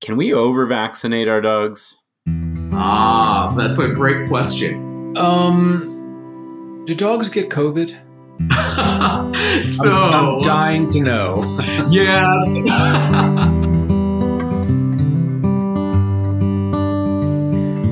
[0.00, 1.98] Can we over vaccinate our dogs?
[2.72, 5.14] Ah, that's a great question.
[5.18, 7.90] Um, do dogs get COVID?
[9.62, 11.58] so I'm, I'm dying to know.
[11.90, 12.54] yes.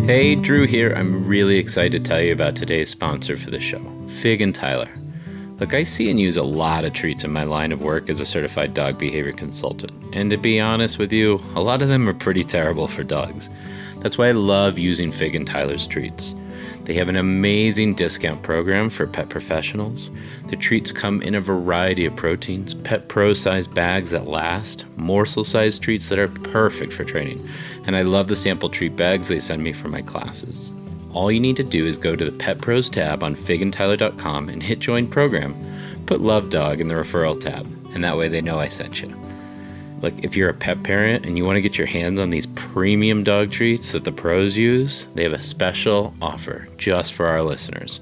[0.06, 0.94] Hey, Drew here.
[0.94, 4.88] I'm really excited to tell you about today's sponsor for the show, Fig and Tyler.
[5.60, 8.20] Look, I see and use a lot of treats in my line of work as
[8.20, 9.92] a certified dog behavior consultant.
[10.12, 13.50] And to be honest with you, a lot of them are pretty terrible for dogs.
[13.98, 16.36] That's why I love using Fig and Tyler's treats.
[16.84, 20.10] They have an amazing discount program for pet professionals.
[20.46, 25.42] The treats come in a variety of proteins, pet pro sized bags that last, morsel
[25.42, 27.46] sized treats that are perfect for training.
[27.84, 30.70] And I love the sample treat bags they send me for my classes.
[31.12, 34.62] All you need to do is go to the Pet Pros tab on figandtyler.com and
[34.62, 35.56] hit join program.
[36.06, 39.14] Put Love Dog in the referral tab, and that way they know I sent you.
[40.00, 42.46] Look, if you're a pet parent and you want to get your hands on these
[42.46, 47.42] premium dog treats that the pros use, they have a special offer just for our
[47.42, 48.00] listeners.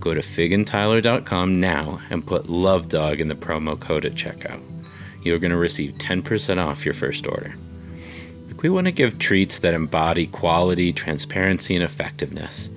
[0.00, 4.60] Go to figandtyler.com now and put Love Dog in the promo code at checkout.
[5.22, 7.54] You're going to receive 10% off your first order.
[8.62, 12.68] We want to give treats that embody quality, transparency, and effectiveness.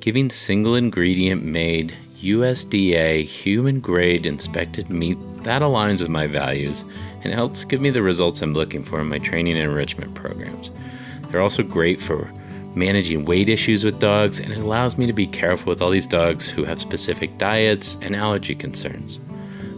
[0.00, 6.84] Giving single ingredient made, USDA, human grade inspected meat that aligns with my values
[7.24, 10.70] and helps give me the results I'm looking for in my training and enrichment programs.
[11.28, 12.30] They're also great for
[12.74, 16.06] managing weight issues with dogs, and it allows me to be careful with all these
[16.06, 19.18] dogs who have specific diets and allergy concerns.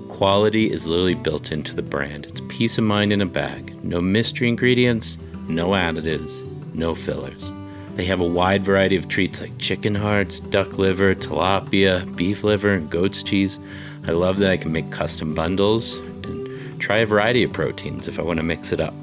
[0.09, 2.27] Quality is literally built into the brand.
[2.27, 3.81] It's peace of mind in a bag.
[3.85, 6.43] No mystery ingredients, no additives,
[6.75, 7.51] no fillers.
[7.95, 12.73] They have a wide variety of treats like chicken hearts, duck liver, tilapia, beef liver,
[12.73, 13.59] and goat's cheese.
[14.07, 18.19] I love that I can make custom bundles and try a variety of proteins if
[18.19, 18.95] I want to mix it up.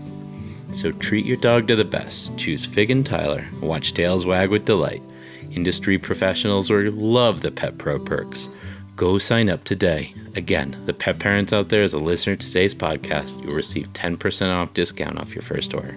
[0.74, 2.36] So treat your dog to the best.
[2.38, 3.46] Choose Fig and Tyler.
[3.62, 5.04] Watch tails wag with delight.
[5.52, 8.50] Industry professionals will love the Pet Pro perks.
[8.96, 10.14] Go sign up today.
[10.36, 14.56] Again, the pet parents out there, as a listener to today's podcast, you'll receive 10%
[14.56, 15.96] off discount off your first order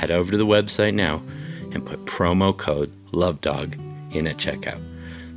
[0.00, 1.20] head over to the website now
[1.72, 4.80] and put promo code LOVEDOG in at checkout.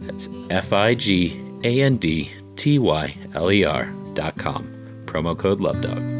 [0.03, 4.65] That's F I G A N D T Y L E R dot com.
[5.05, 6.13] Promo code LOVEDOG.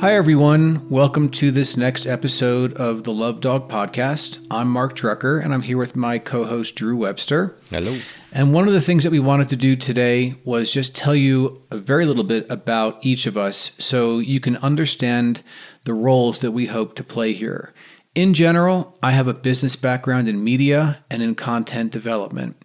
[0.00, 0.88] Hi, everyone.
[0.88, 4.38] Welcome to this next episode of the Love Dog Podcast.
[4.50, 7.54] I'm Mark Drucker, and I'm here with my co host, Drew Webster.
[7.68, 7.98] Hello.
[8.32, 11.62] And one of the things that we wanted to do today was just tell you
[11.70, 15.42] a very little bit about each of us so you can understand
[15.84, 17.72] the roles that we hope to play here.
[18.14, 22.56] In general, I have a business background in media and in content development.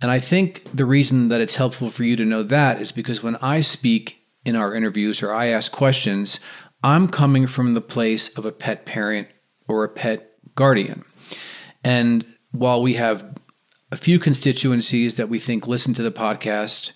[0.00, 3.22] And I think the reason that it's helpful for you to know that is because
[3.22, 6.40] when I speak in our interviews or I ask questions,
[6.82, 9.28] I'm coming from the place of a pet parent
[9.68, 11.04] or a pet guardian.
[11.84, 13.38] And while we have
[13.90, 16.92] a few constituencies that we think listen to the podcast,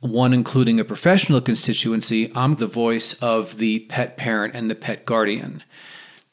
[0.00, 5.04] one including a professional constituency, I'm the voice of the pet parent and the pet
[5.04, 5.62] guardian.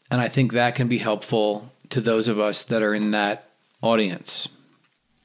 [0.09, 3.49] And I think that can be helpful to those of us that are in that
[3.81, 4.49] audience.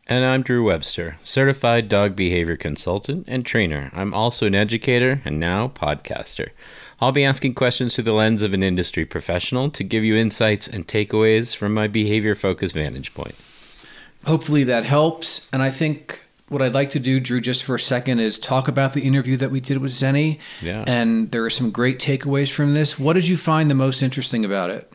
[0.06, 3.90] And I'm Drew Webster, certified dog behavior consultant and trainer.
[3.94, 6.50] I'm also an educator and now podcaster.
[7.00, 10.68] I'll be asking questions through the lens of an industry professional to give you insights
[10.68, 13.36] and takeaways from my behavior focused vantage point.
[14.26, 15.48] Hopefully that helps.
[15.52, 18.68] And I think what I'd like to do, Drew, just for a second, is talk
[18.68, 20.38] about the interview that we did with Zenny.
[20.60, 20.84] Yeah.
[20.86, 22.98] And there are some great takeaways from this.
[22.98, 24.92] What did you find the most interesting about it?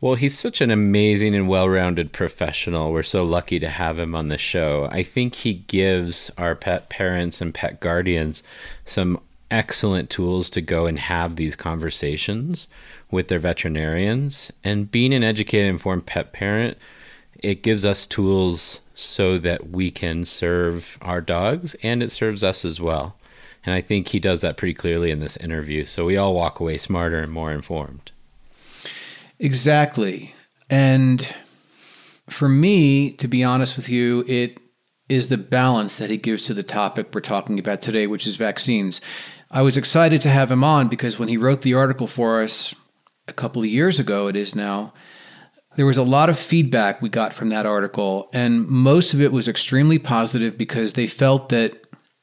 [0.00, 2.92] Well, he's such an amazing and well rounded professional.
[2.92, 4.88] We're so lucky to have him on the show.
[4.92, 8.42] I think he gives our pet parents and pet guardians
[8.84, 12.68] some excellent tools to go and have these conversations
[13.10, 14.52] with their veterinarians.
[14.62, 16.76] And being an educated, informed pet parent,
[17.42, 22.64] it gives us tools so that we can serve our dogs and it serves us
[22.64, 23.16] as well.
[23.64, 25.84] And I think he does that pretty clearly in this interview.
[25.84, 28.12] So we all walk away smarter and more informed.
[29.38, 30.34] Exactly.
[30.70, 31.34] And
[32.28, 34.58] for me, to be honest with you, it
[35.08, 38.36] is the balance that he gives to the topic we're talking about today, which is
[38.36, 39.00] vaccines.
[39.50, 42.74] I was excited to have him on because when he wrote the article for us
[43.28, 44.92] a couple of years ago, it is now,
[45.76, 48.28] there was a lot of feedback we got from that article.
[48.32, 51.80] And most of it was extremely positive because they felt that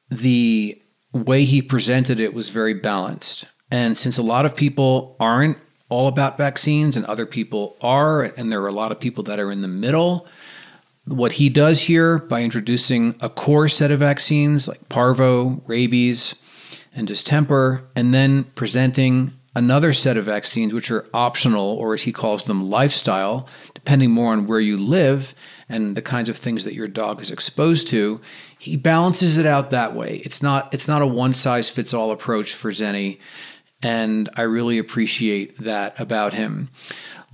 [0.10, 0.82] the
[1.14, 3.46] way he presented it was very balanced.
[3.72, 5.58] And since a lot of people aren't
[5.90, 9.40] all about vaccines and other people are, and there are a lot of people that
[9.40, 10.28] are in the middle.
[11.06, 16.34] What he does here by introducing a core set of vaccines like parvo, rabies,
[16.96, 22.12] and distemper, and then presenting another set of vaccines, which are optional, or as he
[22.12, 25.34] calls them, lifestyle, depending more on where you live
[25.70, 28.20] and the kinds of things that your dog is exposed to.
[28.58, 30.18] He balances it out that way.
[30.26, 33.20] It's not it's not a one size fits all approach for Zenny,
[33.82, 36.70] and I really appreciate that about him.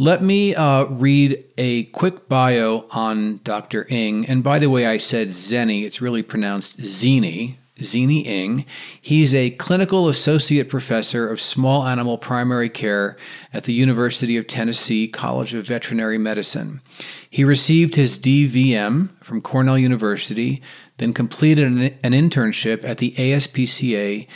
[0.02, 3.86] Let me uh, read a quick bio on Dr.
[3.90, 4.26] Ng.
[4.28, 5.84] And by the way, I said Zenny.
[5.84, 7.59] It's really pronounced Zini.
[7.84, 8.66] Zini Ng.
[9.02, 13.18] He's a clinical associate professor of small animal primary care
[13.54, 16.82] at the University of Tennessee College of Veterinary Medicine.
[17.30, 20.62] He received his DVM from Cornell University,
[20.98, 24.28] then completed an, an internship at the ASPCA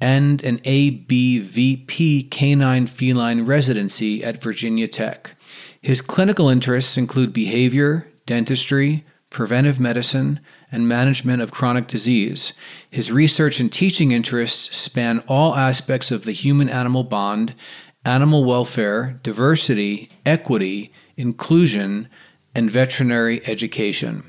[0.00, 5.36] and an ABVP canine feline residency at Virginia Tech.
[5.82, 10.40] His clinical interests include behavior, dentistry, preventive medicine,
[10.72, 12.52] and management of chronic disease.
[12.90, 17.54] His research and teaching interests span all aspects of the human animal bond,
[18.04, 22.08] animal welfare, diversity, equity, inclusion,
[22.54, 24.24] and veterinary education.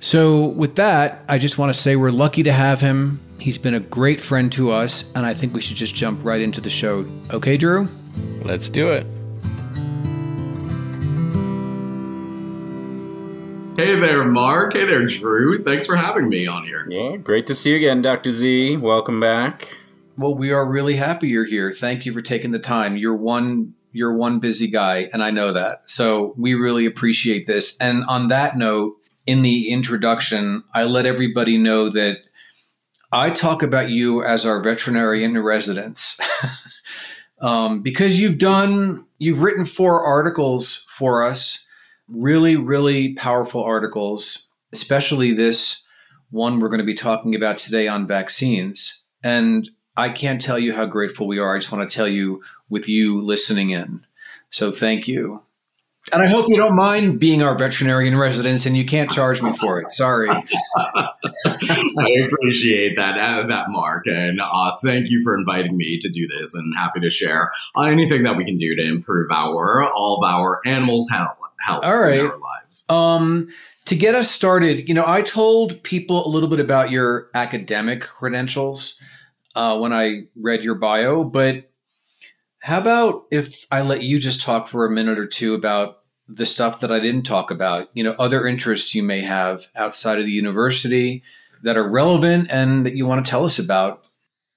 [0.00, 3.20] So, with that, I just want to say we're lucky to have him.
[3.40, 6.40] He's been a great friend to us, and I think we should just jump right
[6.40, 7.04] into the show.
[7.30, 7.88] Okay, Drew?
[8.44, 9.06] Let's do it.
[13.78, 14.72] Hey there, Mark.
[14.72, 15.62] Hey there, Drew.
[15.62, 16.84] Thanks for having me on here.
[16.90, 18.32] Yeah, great to see you again, Dr.
[18.32, 18.78] Z.
[18.78, 19.68] Welcome back.
[20.16, 21.70] Well, we are really happy you're here.
[21.70, 22.96] Thank you for taking the time.
[22.96, 25.88] You're one you're one busy guy, and I know that.
[25.88, 27.76] So we really appreciate this.
[27.78, 28.96] And on that note,
[29.26, 32.18] in the introduction, I let everybody know that
[33.12, 36.18] I talk about you as our veterinarian in residence
[37.40, 41.62] um, because you've done, you've written four articles for us,
[42.08, 45.82] really, really powerful articles, especially this
[46.30, 49.02] one we're going to be talking about today on vaccines.
[49.22, 51.56] And I can't tell you how grateful we are.
[51.56, 54.06] I just want to tell you with you listening in.
[54.50, 55.42] So thank you.
[56.12, 59.52] And I hope you don't mind being our veterinarian residence and you can't charge me
[59.52, 59.92] for it.
[59.92, 60.30] Sorry.
[60.76, 61.06] I
[62.26, 64.06] appreciate that, uh, that Mark.
[64.06, 67.82] And uh, thank you for inviting me to do this and happy to share uh,
[67.82, 71.36] anything that we can do to improve our, all of our animals' health,
[71.68, 72.18] health all right.
[72.18, 72.84] in our lives.
[72.88, 73.48] Um,
[73.86, 78.02] to get us started, you know, I told people a little bit about your academic
[78.02, 78.98] credentials
[79.54, 81.70] uh, when I read your bio, but
[82.60, 86.44] how about if I let you just talk for a minute or two about the
[86.44, 87.88] stuff that I didn't talk about?
[87.94, 91.22] You know, other interests you may have outside of the university
[91.62, 94.06] that are relevant and that you want to tell us about.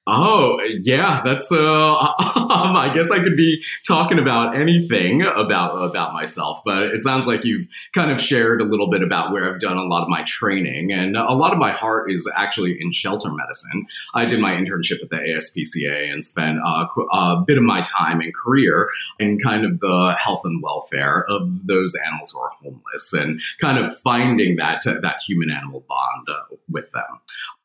[0.08, 2.14] Oh yeah, that's uh.
[2.52, 7.28] Um, I guess I could be talking about anything about about myself, but it sounds
[7.28, 7.66] like you've
[7.96, 10.92] kind of shared a little bit about where I've done a lot of my training,
[10.92, 13.86] and a lot of my heart is actually in shelter medicine.
[14.14, 18.20] I did my internship at the ASPCA and spent uh, a bit of my time
[18.20, 23.14] and career in kind of the health and welfare of those animals who are homeless,
[23.14, 27.22] and kind of finding that that human animal bond uh, with them.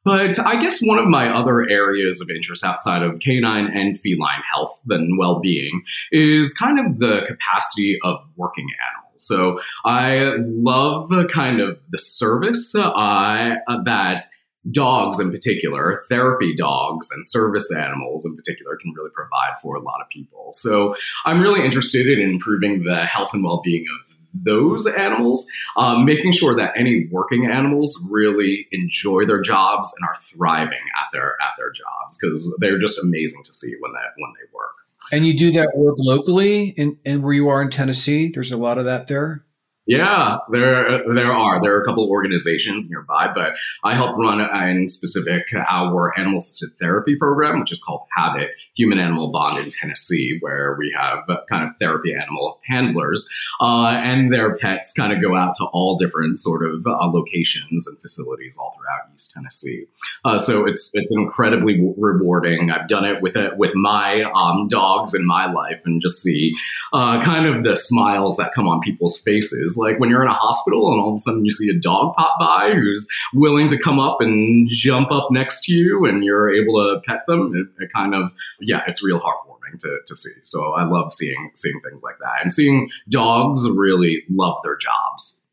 [0.07, 4.41] But I guess one of my other areas of interest outside of canine and feline
[4.55, 5.83] health and well being
[6.13, 9.27] is kind of the capacity of working animals.
[9.27, 14.27] So I love kind of the service uh, that
[14.71, 19.81] dogs in particular, therapy dogs and service animals in particular, can really provide for a
[19.81, 20.51] lot of people.
[20.53, 20.95] So
[21.25, 24.06] I'm really interested in improving the health and well being of
[24.43, 30.21] those animals, um, making sure that any working animals really enjoy their jobs and are
[30.21, 34.33] thriving at their at their jobs because they're just amazing to see when they when
[34.35, 34.73] they work.
[35.13, 38.31] And you do that work locally in, in where you are in Tennessee.
[38.33, 39.45] There's a lot of that there.
[39.87, 43.53] Yeah, there there are there are a couple organizations nearby, but
[43.85, 48.99] I help run in specific our animal assisted therapy program, which is called Habit Human
[48.99, 54.57] Animal Bond in Tennessee, where we have kind of therapy animal handlers uh, and their
[54.57, 58.77] pets kind of go out to all different sort of uh, locations and facilities all
[58.77, 59.87] throughout East Tennessee.
[60.25, 62.71] Uh, so it's it's incredibly rewarding.
[62.73, 66.53] I've done it with it with my um, dogs in my life, and just see
[66.93, 70.35] uh, kind of the smiles that come on people's faces like when you're in a
[70.35, 73.79] hospital and all of a sudden you see a dog pop by who's willing to
[73.79, 77.53] come up and jump up next to you and you're able to pet them.
[77.55, 80.41] It, it kind of, yeah, it's real heartwarming to, to see.
[80.45, 85.46] So I love seeing seeing things like that and seeing dogs really love their jobs.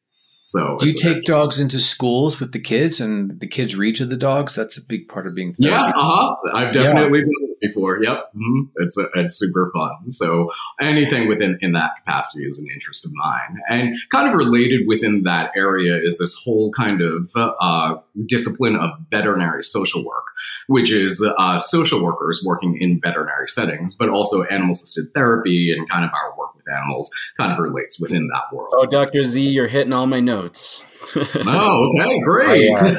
[0.53, 4.15] So you take dogs into schools with the kids, and the kids read to the
[4.15, 4.53] dogs.
[4.53, 5.51] That's a big part of being.
[5.51, 5.73] Therapy.
[5.73, 6.35] Yeah, uh huh.
[6.53, 7.25] I've definitely yeah.
[7.25, 8.03] been before.
[8.03, 8.61] Yep, mm-hmm.
[8.75, 10.11] it's a, it's super fun.
[10.11, 14.81] So anything within in that capacity is an interest of mine, and kind of related
[14.85, 17.95] within that area is this whole kind of uh,
[18.27, 20.25] discipline of veterinary social work,
[20.67, 25.89] which is uh, social workers working in veterinary settings, but also animal assisted therapy and
[25.89, 28.73] kind of our work with animals kind of relates within that world.
[28.77, 29.23] Oh, Dr.
[29.23, 30.83] Z, you're hitting all my notes.
[31.15, 32.77] oh, okay, great.
[32.77, 32.95] I, uh,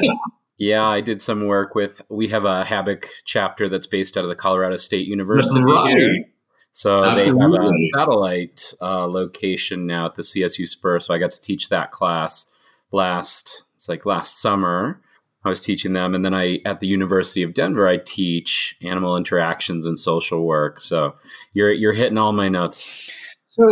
[0.57, 2.01] yeah, I did some work with.
[2.09, 5.61] We have a HABIC chapter that's based out of the Colorado State University.
[5.63, 6.25] Right.
[6.71, 7.57] So Absolutely.
[7.57, 10.99] they have a satellite uh, location now at the CSU Spur.
[10.99, 12.47] So I got to teach that class
[12.91, 13.63] last.
[13.75, 15.01] It's like last summer.
[15.45, 19.15] I was teaching them, and then I at the University of Denver I teach animal
[19.15, 20.81] interactions and social work.
[20.81, 21.15] So
[21.53, 23.13] you're you're hitting all my notes.
[23.45, 23.63] So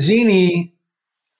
[0.00, 0.74] Zini,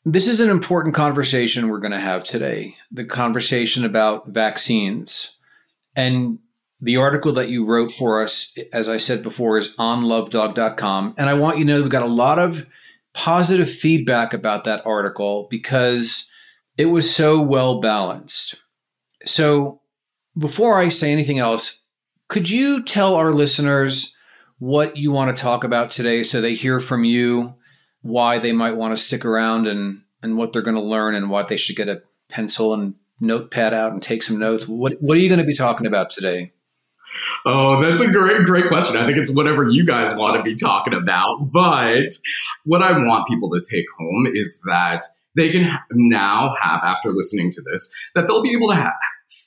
[0.05, 2.77] this is an important conversation we're going to have today.
[2.91, 5.37] The conversation about vaccines.
[5.95, 6.39] And
[6.81, 11.15] the article that you wrote for us, as I said before, is on lovedog.com.
[11.19, 12.67] And I want you to know we got a lot of
[13.15, 16.29] positive feedback about that article because
[16.77, 18.57] it was so well balanced.
[19.25, 19.81] So
[20.37, 21.81] before I say anything else,
[22.29, 24.15] could you tell our listeners
[24.59, 27.55] what you want to talk about today so they hear from you
[28.03, 31.31] why they might want to stick around and and what they're going to learn and
[31.31, 34.67] why they should get a pencil and notepad out and take some notes.
[34.67, 36.53] What what are you going to be talking about today?
[37.47, 38.97] Oh, that's a great, great question.
[38.97, 41.51] I think it's whatever you guys want to be talking about.
[41.53, 42.17] But
[42.65, 45.05] what I want people to take home is that
[45.39, 48.93] they can now have, after listening to this, that they'll be able to have,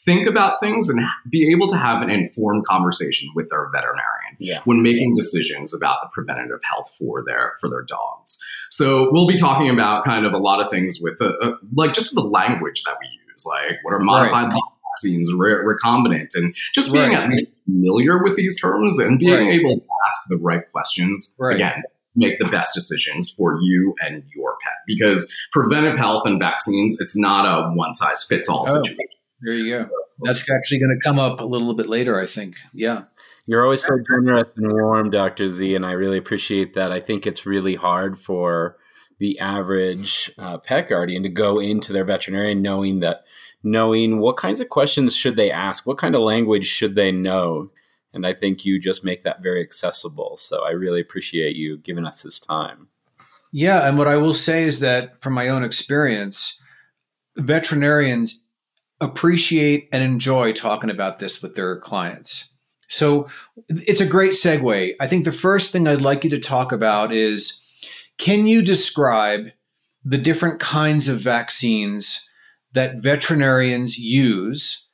[0.05, 4.61] think about things and be able to have an informed conversation with their veterinarian yeah.
[4.65, 8.39] when making decisions about the preventative health for their for their dogs.
[8.71, 11.93] So we'll be talking about kind of a lot of things with uh, uh, like
[11.93, 14.61] just the language that we use, like what are modified right.
[14.95, 17.23] vaccines, re- recombinant, and just being right.
[17.23, 19.59] at least familiar with these terms and being right.
[19.59, 21.83] able to ask the right questions again
[22.15, 27.17] make the best decisions for you and your pet because preventive health and vaccines it's
[27.17, 28.73] not a one size fits all oh.
[28.73, 29.07] situation
[29.41, 29.77] there you go.
[29.77, 32.55] So, That's actually going to come up a little bit later, I think.
[32.73, 33.03] Yeah.
[33.47, 35.47] You're always so generous and warm, Dr.
[35.47, 36.91] Z, and I really appreciate that.
[36.91, 38.77] I think it's really hard for
[39.19, 43.23] the average uh, pet guardian to go into their veterinarian knowing that
[43.63, 47.71] knowing what kinds of questions should they ask, what kind of language should they know,
[48.13, 50.37] and I think you just make that very accessible.
[50.37, 52.87] So I really appreciate you giving us this time.
[53.51, 56.61] Yeah, and what I will say is that from my own experience,
[57.35, 58.41] veterinarians
[59.01, 62.49] appreciate and enjoy talking about this with their clients.
[62.87, 63.27] So
[63.69, 64.95] it's a great segue.
[64.99, 67.59] I think the first thing I'd like you to talk about is
[68.17, 69.49] can you describe
[70.03, 72.27] the different kinds of vaccines
[72.73, 74.85] that veterinarians use?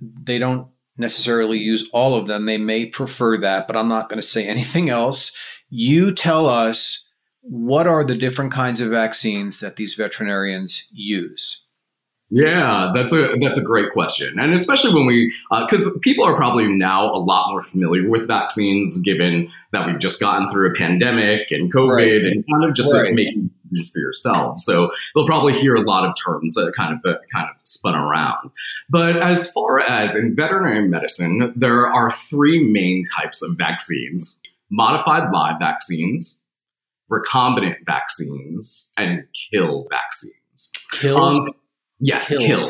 [0.00, 2.46] They don't necessarily use all of them.
[2.46, 5.36] They may prefer that, but I'm not going to say anything else.
[5.68, 7.06] You tell us
[7.42, 11.65] what are the different kinds of vaccines that these veterinarians use?
[12.28, 16.34] Yeah, that's a that's a great question, and especially when we because uh, people are
[16.34, 20.74] probably now a lot more familiar with vaccines, given that we've just gotten through a
[20.74, 22.24] pandemic and COVID, right.
[22.24, 23.04] and kind of just right.
[23.04, 24.60] like making decisions for yourself.
[24.60, 27.02] So they'll probably hear a lot of terms that kind of
[27.32, 28.50] kind of spun around.
[28.90, 35.30] But as far as in veterinary medicine, there are three main types of vaccines: modified
[35.32, 36.42] live vaccines,
[37.08, 40.72] recombinant vaccines, and killed vaccines.
[40.90, 41.20] Killed.
[41.20, 41.40] Um,
[42.00, 42.66] yeah, killed.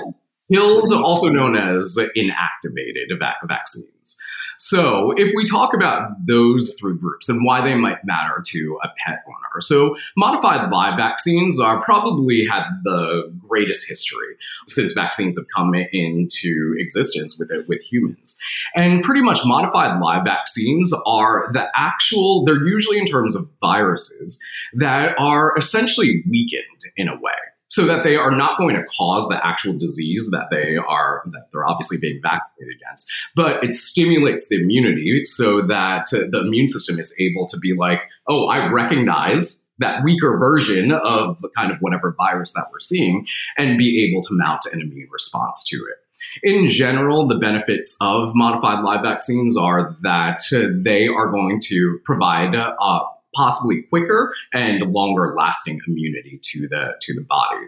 [0.52, 4.18] Killed, killed also known as inactivated vac- vaccines.
[4.59, 8.88] So, if we talk about those three groups and why they might matter to a
[9.04, 14.37] pet owner, so modified live vaccines are probably had the greatest history
[14.68, 18.38] since vaccines have come into existence with with humans.
[18.75, 24.42] And pretty much modified live vaccines are the actual, they're usually in terms of viruses
[24.75, 27.33] that are essentially weakened in a way
[27.76, 31.49] so that they are not going to cause the actual disease that they are that
[31.52, 36.99] they're obviously being vaccinated against but it stimulates the immunity so that the immune system
[36.99, 42.14] is able to be like oh i recognize that weaker version of kind of whatever
[42.16, 43.26] virus that we're seeing
[43.59, 45.99] and be able to mount an immune response to it.
[46.42, 52.54] In general, the benefits of modified live vaccines are that they are going to provide
[52.54, 53.04] uh,
[53.37, 57.66] possibly quicker and longer lasting immunity to the to the body.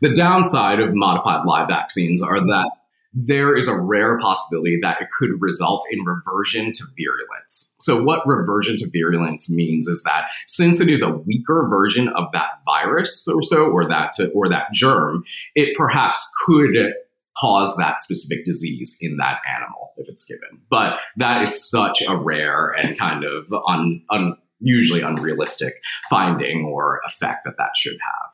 [0.00, 2.70] The downside of modified live vaccines are that
[3.14, 7.76] there is a rare possibility that it could result in reversion to virulence.
[7.80, 12.32] So, what reversion to virulence means is that since it is a weaker version of
[12.32, 16.94] that virus or so, or that or that germ, it perhaps could
[17.38, 20.60] cause that specific disease in that animal if it's given.
[20.70, 25.74] But that is such a rare and kind of un, un, usually unrealistic
[26.08, 28.32] finding or effect that that should have.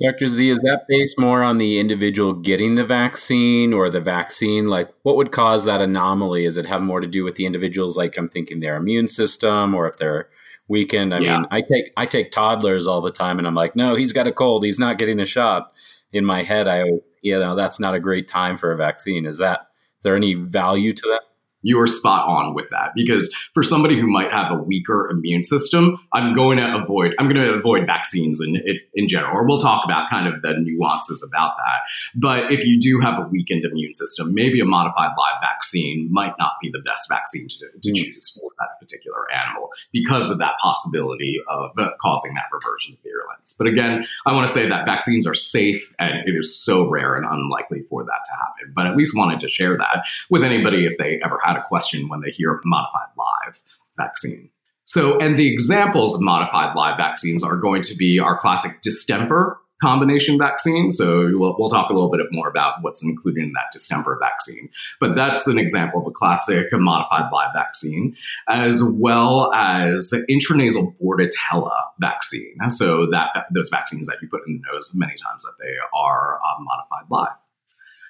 [0.00, 0.28] Dr.
[0.28, 4.68] Z, is that based more on the individual getting the vaccine or the vaccine?
[4.68, 6.44] Like, what would cause that anomaly?
[6.44, 7.96] Does it have more to do with the individuals?
[7.96, 10.28] Like, I'm thinking their immune system, or if they're
[10.68, 11.14] weakened.
[11.14, 11.38] I yeah.
[11.38, 14.26] mean, I take I take toddlers all the time, and I'm like, no, he's got
[14.26, 14.64] a cold.
[14.64, 15.72] He's not getting a shot.
[16.12, 16.84] In my head, I
[17.22, 19.26] you know that's not a great time for a vaccine.
[19.26, 19.60] Is that
[19.98, 21.22] is there any value to that?
[21.62, 25.44] You are spot on with that because for somebody who might have a weaker immune
[25.44, 28.60] system, I'm going to avoid I'm going to avoid vaccines in
[28.94, 29.36] in general.
[29.36, 31.80] Or we'll talk about kind of the nuances about that.
[32.14, 36.34] But if you do have a weakened immune system, maybe a modified live vaccine might
[36.38, 37.96] not be the best vaccine to, to mm.
[37.96, 43.00] choose for that particular animal because of that possibility of uh, causing that reversion of
[43.02, 43.54] virulence.
[43.56, 47.16] But again, I want to say that vaccines are safe and it is so rare
[47.16, 48.72] and unlikely for that to happen.
[48.74, 52.08] But at least wanted to share that with anybody if they ever had a question
[52.08, 53.60] when they hear modified live
[53.96, 54.50] vaccine.
[54.84, 59.58] So, and the examples of modified live vaccines are going to be our classic distemper
[59.82, 60.90] combination vaccine.
[60.90, 64.68] So we'll, we'll, talk a little bit more about what's included in that distemper vaccine.
[64.98, 68.16] But that's an example of a classic modified live vaccine,
[68.48, 72.56] as well as intranasal bordetella vaccine.
[72.70, 76.40] So that those vaccines that you put in the nose, many times that they are
[76.44, 77.47] uh, modified live.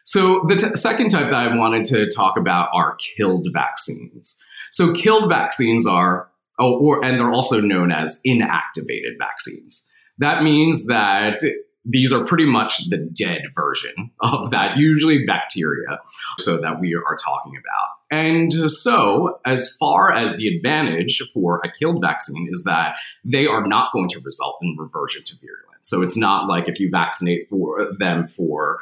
[0.08, 4.42] So the t- second type that I wanted to talk about are killed vaccines.
[4.72, 9.90] So killed vaccines are, oh, or and they're also known as inactivated vaccines.
[10.16, 11.42] That means that
[11.84, 16.00] these are pretty much the dead version of that, usually bacteria,
[16.38, 17.98] so that we are talking about.
[18.10, 22.94] And so, as far as the advantage for a killed vaccine is that
[23.26, 25.68] they are not going to result in reversion to virulence.
[25.88, 28.78] So it's not like if you vaccinate for them for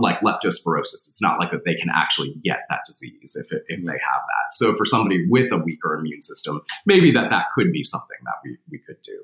[0.00, 0.94] like leptospirosis.
[0.94, 4.22] It's not like that they can actually get that disease if, it, if they have
[4.26, 4.52] that.
[4.52, 8.34] So for somebody with a weaker immune system, maybe that that could be something that
[8.44, 9.20] we, we could do.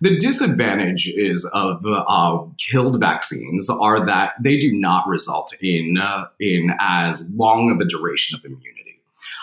[0.00, 6.26] The disadvantage is of uh, killed vaccines are that they do not result in uh,
[6.38, 9.00] in as long of a duration of immunity.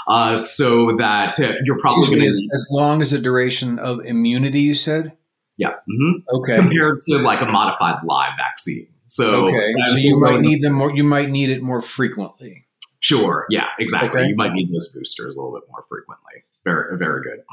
[0.08, 4.62] Uh, so that uh, you're probably going to as long as a duration of immunity.
[4.62, 5.14] You said,
[5.58, 6.36] yeah, mm-hmm.
[6.36, 8.88] okay, compared to like a modified live vaccine.
[9.08, 9.74] So, okay.
[9.88, 10.96] so you might need them more.
[10.96, 12.66] You might need it more frequently.
[13.00, 13.46] Sure.
[13.50, 13.68] Yeah.
[13.80, 14.22] Exactly.
[14.22, 14.30] Okay.
[14.30, 16.44] You might need those boosters a little bit more frequently.
[16.64, 17.44] Very, very good.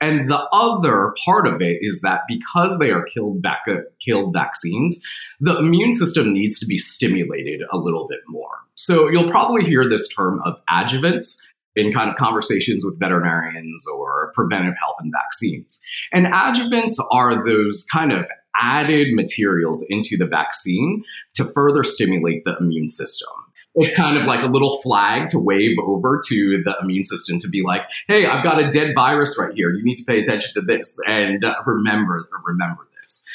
[0.00, 3.66] And the other part of it is that because they are killed vac-
[4.04, 5.02] killed vaccines,
[5.40, 8.58] the immune system needs to be stimulated a little bit more.
[8.74, 11.42] So you'll probably hear this term of adjuvants
[11.74, 15.82] in kind of conversations with veterinarians or preventive health and vaccines.
[16.12, 18.26] And adjuvants are those kind of
[18.62, 23.28] added materials into the vaccine to further stimulate the immune system.
[23.74, 27.48] It's kind of like a little flag to wave over to the immune system to
[27.48, 29.70] be like, "Hey, I've got a dead virus right here.
[29.70, 33.26] You need to pay attention to this and uh, remember remember this."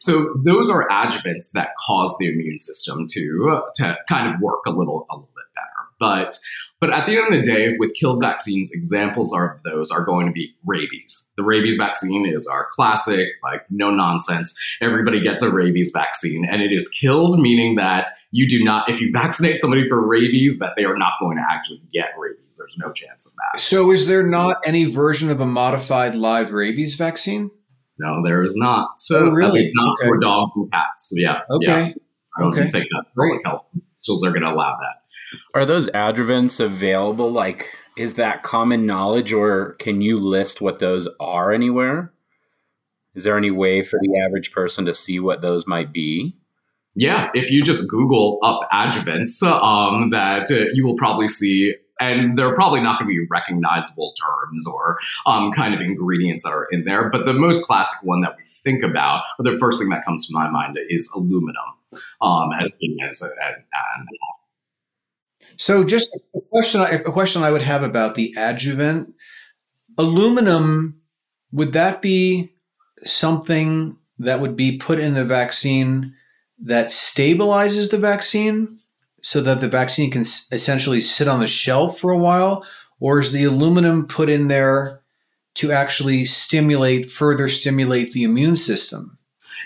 [0.00, 4.70] So those are adjuvants that cause the immune system to to kind of work a
[4.70, 5.88] little a little bit better.
[6.00, 6.38] But
[6.80, 10.26] but at the end of the day, with killed vaccines, examples of those are going
[10.26, 11.32] to be rabies.
[11.36, 14.58] The rabies vaccine is our classic, like no nonsense.
[14.82, 19.00] Everybody gets a rabies vaccine, and it is killed, meaning that you do not, if
[19.00, 22.58] you vaccinate somebody for rabies, that they are not going to actually get rabies.
[22.58, 23.60] There's no chance of that.
[23.60, 27.50] So, is there not any version of a modified live rabies vaccine?
[27.98, 28.98] No, there is not.
[28.98, 29.60] So, oh, really?
[29.60, 30.08] it's not okay.
[30.08, 31.10] for dogs and cats.
[31.10, 31.40] So, yeah.
[31.48, 31.66] Okay.
[31.66, 31.92] Yeah.
[32.36, 32.70] I don't okay.
[32.70, 35.03] think that public health officials are going to allow that.
[35.54, 37.30] Are those adjuvants available?
[37.30, 42.12] Like, is that common knowledge, or can you list what those are anywhere?
[43.14, 46.36] Is there any way for the average person to see what those might be?
[46.96, 52.38] Yeah, if you just Google up adjuvants, um, that uh, you will probably see, and
[52.38, 56.68] they're probably not going to be recognizable terms or um, kind of ingredients that are
[56.70, 57.10] in there.
[57.10, 60.26] But the most classic one that we think about, or the first thing that comes
[60.28, 64.06] to my mind, is aluminum um, as being as a, an
[65.56, 69.14] so, just a question, a question I would have about the adjuvant
[69.96, 71.00] aluminum.
[71.52, 72.52] Would that be
[73.04, 76.14] something that would be put in the vaccine
[76.60, 78.78] that stabilizes the vaccine
[79.22, 82.64] so that the vaccine can essentially sit on the shelf for a while?
[83.00, 85.00] Or is the aluminum put in there
[85.56, 89.18] to actually stimulate, further stimulate the immune system?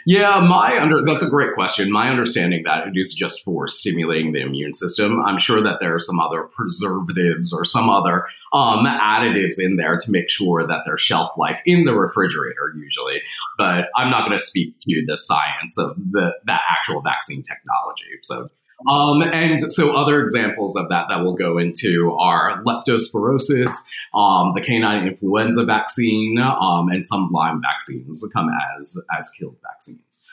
[0.04, 1.90] Yeah, my under that's a great question.
[1.90, 5.22] My understanding that it is just for stimulating the immune system.
[5.24, 9.96] I'm sure that there are some other preservatives or some other um, additives in there
[9.98, 13.20] to make sure that their shelf life in the refrigerator usually.
[13.56, 18.18] But I'm not going to speak to the science of the that actual vaccine technology.
[18.22, 18.48] So
[18.86, 24.62] um, and so other examples of that that we'll go into are leptospirosis, um, the
[24.64, 30.28] canine influenza vaccine, um, and some Lyme vaccines come as as killed vaccines.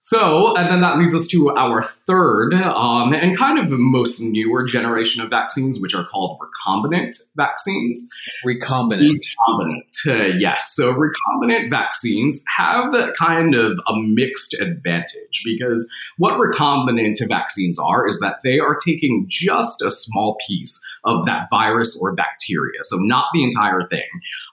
[0.00, 4.64] So, and then that leads us to our third um, and kind of most newer
[4.64, 8.08] generation of vaccines, which are called recombinant vaccines.
[8.46, 9.18] Recombinant.
[9.48, 10.72] Recombinant, uh, yes.
[10.74, 18.20] So, recombinant vaccines have kind of a mixed advantage because what recombinant vaccines are is
[18.20, 23.26] that they are taking just a small piece of that virus or bacteria, so not
[23.34, 24.06] the entire thing.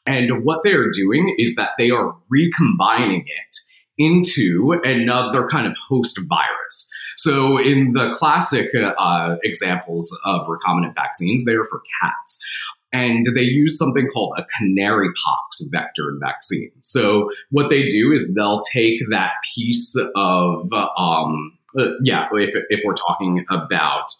[0.07, 3.57] And what they are doing is that they are recombining it
[3.97, 6.91] into another kind of host virus.
[7.17, 12.45] So, in the classic uh, examples of recombinant vaccines, they are for cats.
[12.91, 16.71] And they use something called a canary pox vector vaccine.
[16.81, 22.81] So, what they do is they'll take that piece of, um, uh, yeah, if, if
[22.85, 24.11] we're talking about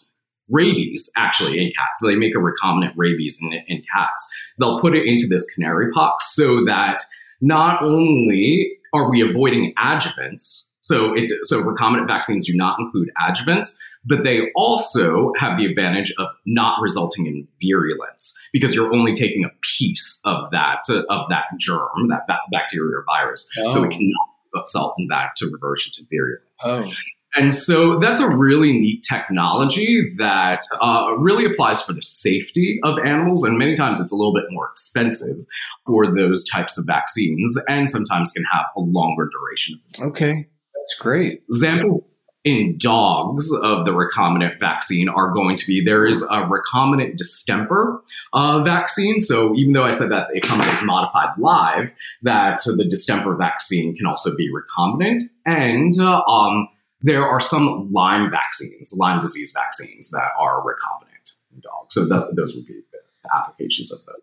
[0.48, 2.00] rabies actually in cats.
[2.02, 4.34] They make a recombinant rabies in, in cats.
[4.58, 7.02] They'll put it into this canary pox so that
[7.40, 10.68] not only are we avoiding adjuvants?
[10.80, 16.14] So, it, so recombinant vaccines do not include adjuvants, but they also have the advantage
[16.18, 21.44] of not resulting in virulence because you're only taking a piece of that of that
[21.58, 23.50] germ, that, that bacteria or virus.
[23.58, 23.68] Oh.
[23.68, 23.90] So it oh.
[23.90, 26.42] cannot result in that to reversion to virulence.
[26.64, 26.92] Oh.
[27.34, 32.98] And so that's a really neat technology that uh, really applies for the safety of
[32.98, 33.44] animals.
[33.44, 35.44] And many times it's a little bit more expensive
[35.84, 39.80] for those types of vaccines and sometimes can have a longer duration.
[40.00, 41.42] Okay, that's great.
[41.48, 42.08] Examples
[42.46, 48.00] in dogs of the recombinant vaccine are going to be there is a recombinant distemper
[48.32, 49.18] uh, vaccine.
[49.18, 51.90] So even though I said that it comes as modified live,
[52.22, 55.22] that the distemper vaccine can also be recombinant.
[55.44, 56.68] And uh, um,
[57.02, 61.94] there are some Lyme vaccines, Lyme disease vaccines that are recombinant in dogs.
[61.94, 64.22] So that, those would be the applications of those.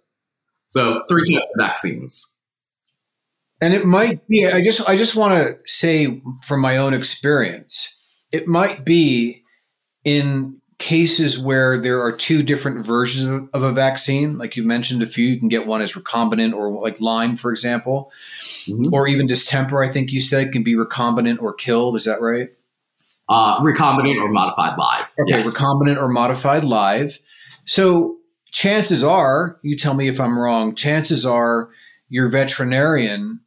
[0.68, 2.38] So three types of vaccines.
[3.62, 7.96] And it might be, I just I just want to say from my own experience,
[8.32, 9.44] it might be
[10.04, 15.02] in cases where there are two different versions of, of, a vaccine, like you mentioned
[15.02, 18.12] a few, you can get one as recombinant or like Lyme, for example,
[18.68, 18.94] mm-hmm.
[18.94, 21.96] or even distemper, I think you said can be recombinant or killed.
[21.96, 22.50] Is that right?
[23.30, 25.06] Uh, recombinant or modified live.
[25.18, 25.56] Okay, yes.
[25.56, 27.20] recombinant or modified live.
[27.66, 28.18] So
[28.52, 31.70] chances are, you tell me if I'm wrong, chances are
[32.10, 33.40] your veterinarian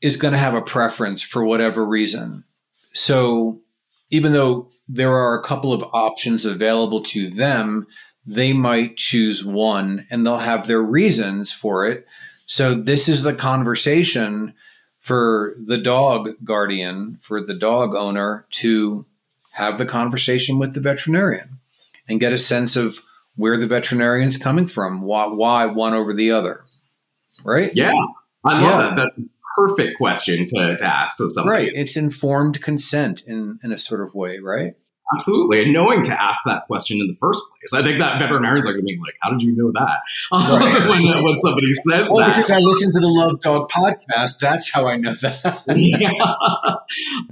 [0.00, 2.44] is going to have a preference for whatever reason.
[2.92, 3.60] So
[4.10, 7.86] even though there are a couple of options available to them,
[8.26, 12.06] they might choose one and they'll have their reasons for it.
[12.46, 14.54] So this is the conversation
[15.00, 19.04] for the dog guardian, for the dog owner to
[19.52, 21.58] have the conversation with the veterinarian
[22.08, 23.00] and get a sense of
[23.36, 26.64] where the veterinarian's coming from, why, why one over the other.
[27.42, 27.72] Right?
[27.74, 27.92] Yeah.
[28.44, 28.78] I love yeah.
[28.78, 28.96] that.
[28.96, 29.22] That's a
[29.56, 31.66] perfect question to, to ask to somebody.
[31.66, 31.72] Right.
[31.74, 34.74] It's informed consent in, in a sort of way, right?
[35.14, 35.62] Absolutely.
[35.62, 37.80] And knowing to ask that question in the first place.
[37.80, 39.98] I think that veterinarians are going to be like, how did you know that?
[40.50, 40.88] Right.
[40.88, 42.28] when, uh, when somebody says well, that.
[42.28, 44.38] because I listen to the Love Dog podcast.
[44.40, 45.62] That's how I know that.
[45.76, 46.10] yeah.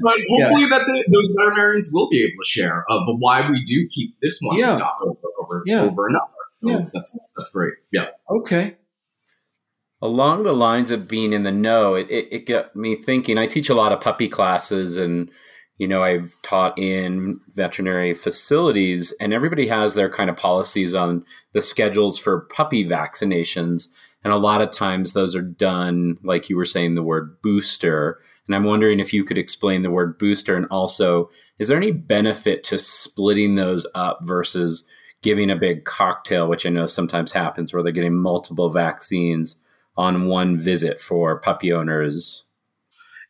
[0.00, 0.70] But hopefully yes.
[0.70, 4.38] that the, those veterinarians will be able to share of why we do keep this
[4.42, 4.78] one yeah.
[5.02, 5.82] over, over, yeah.
[5.82, 6.24] over another.
[6.62, 6.86] So yeah.
[6.92, 7.74] That's, that's great.
[7.92, 8.06] Yeah.
[8.30, 8.76] Okay.
[10.00, 13.38] Along the lines of being in the know, it, it, it got me thinking.
[13.38, 15.30] I teach a lot of puppy classes and–
[15.78, 21.24] you know, I've taught in veterinary facilities, and everybody has their kind of policies on
[21.52, 23.88] the schedules for puppy vaccinations.
[24.24, 28.18] And a lot of times those are done, like you were saying, the word booster.
[28.46, 30.56] And I'm wondering if you could explain the word booster.
[30.56, 34.88] And also, is there any benefit to splitting those up versus
[35.22, 39.56] giving a big cocktail, which I know sometimes happens where they're getting multiple vaccines
[39.96, 42.47] on one visit for puppy owners?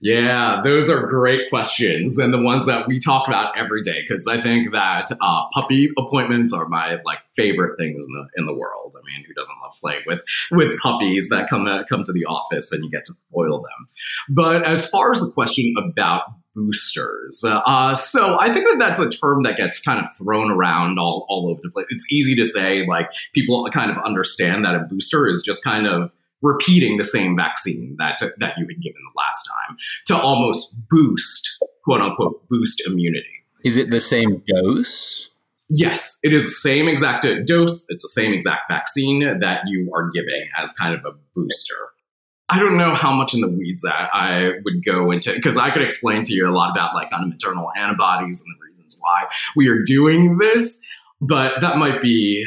[0.00, 4.28] Yeah, those are great questions and the ones that we talk about every day because
[4.28, 8.54] I think that uh, puppy appointments are my like favorite things in the in the
[8.54, 8.94] world.
[8.96, 12.26] I mean, who doesn't love playing with with puppies that come to, come to the
[12.26, 13.88] office and you get to spoil them?
[14.28, 16.22] But as far as the question about
[16.54, 17.44] boosters.
[17.46, 21.24] Uh, so I think that that's a term that gets kind of thrown around all,
[21.28, 21.86] all over the place.
[21.90, 25.86] It's easy to say, like, people kind of understand that a booster is just kind
[25.86, 30.76] of repeating the same vaccine that that you had given the last time to almost
[30.90, 33.26] boost quote unquote boost immunity.
[33.64, 35.30] Is it the same dose?
[35.70, 37.86] Yes, it is the same exact dose.
[37.90, 41.76] It's the same exact vaccine that you are giving as kind of a booster.
[42.48, 45.70] I don't know how much in the weeds that I would go into because I
[45.70, 48.98] could explain to you a lot about like kind of maternal antibodies and the reasons
[49.02, 49.24] why
[49.54, 50.82] we are doing this,
[51.20, 52.46] but that might be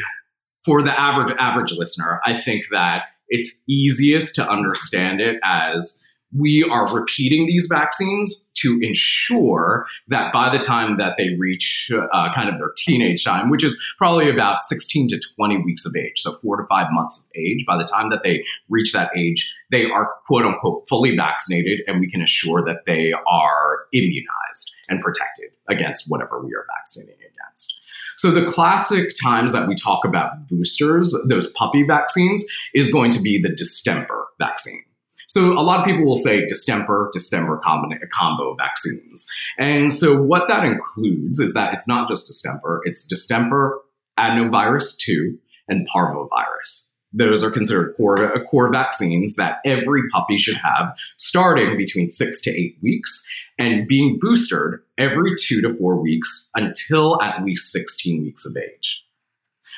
[0.64, 2.20] for the average average listener.
[2.24, 6.04] I think that it's easiest to understand it as
[6.36, 12.32] we are repeating these vaccines to ensure that by the time that they reach uh,
[12.34, 16.14] kind of their teenage time, which is probably about 16 to 20 weeks of age,
[16.16, 19.52] so four to five months of age, by the time that they reach that age,
[19.70, 25.02] they are quote unquote fully vaccinated, and we can assure that they are immunized and
[25.02, 27.80] protected against whatever we are vaccinating against.
[28.18, 32.44] So the classic times that we talk about boosters, those puppy vaccines,
[32.74, 34.82] is going to be the distemper vaccine.
[35.28, 39.26] So a lot of people will say distemper, distemper combo, combo vaccines.
[39.58, 43.80] And so what that includes is that it's not just distemper, it's distemper,
[44.18, 46.91] adenovirus 2, and parvovirus.
[47.12, 52.40] Those are considered core, uh, core vaccines that every puppy should have starting between six
[52.42, 58.22] to eight weeks and being boosted every two to four weeks until at least 16
[58.22, 59.04] weeks of age.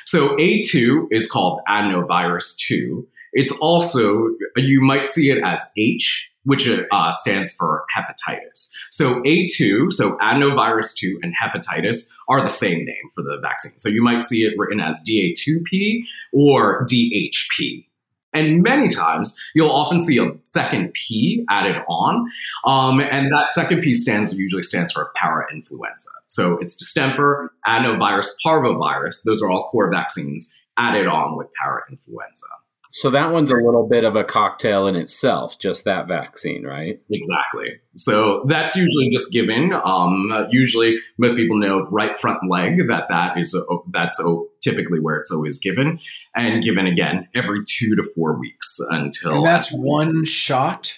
[0.05, 6.69] So A2 is called adenovirus 2 it's also, you might see it as H, which
[6.69, 8.71] uh, stands for hepatitis.
[8.91, 13.77] So A2, so adenovirus 2 and hepatitis are the same name for the vaccine.
[13.79, 17.85] So you might see it written as DA2P or DHP.
[18.33, 22.29] And many times you'll often see a second P added on.
[22.65, 26.09] Um, and that second P stands usually stands for parainfluenza.
[26.27, 29.23] So it's distemper, adenovirus, parvovirus.
[29.23, 32.64] Those are all core vaccines added on with parainfluenza.
[32.95, 37.01] So that one's a little bit of a cocktail in itself, just that vaccine, right?
[37.11, 37.73] Exactly.
[37.97, 39.73] So that's usually just given.
[39.73, 45.01] Um, usually, most people know right front leg that that is a, that's a, typically
[45.01, 45.99] where it's always given,
[46.37, 49.33] and given again every two to four weeks until.
[49.33, 50.97] And that's one shot.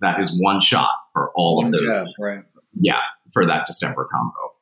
[0.00, 1.94] That is one shot for all one of those.
[1.94, 2.44] Jab, right.
[2.80, 3.00] Yeah,
[3.34, 4.54] for that distemper combo.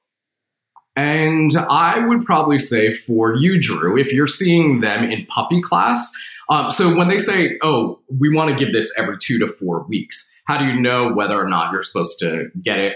[0.97, 6.13] And I would probably say for you, Drew, if you're seeing them in puppy class,
[6.49, 9.85] um, so when they say, "Oh, we want to give this every two to four
[9.89, 12.95] weeks," how do you know whether or not you're supposed to get it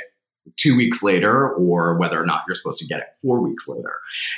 [0.57, 3.95] two weeks later or whether or not you're supposed to get it four weeks later?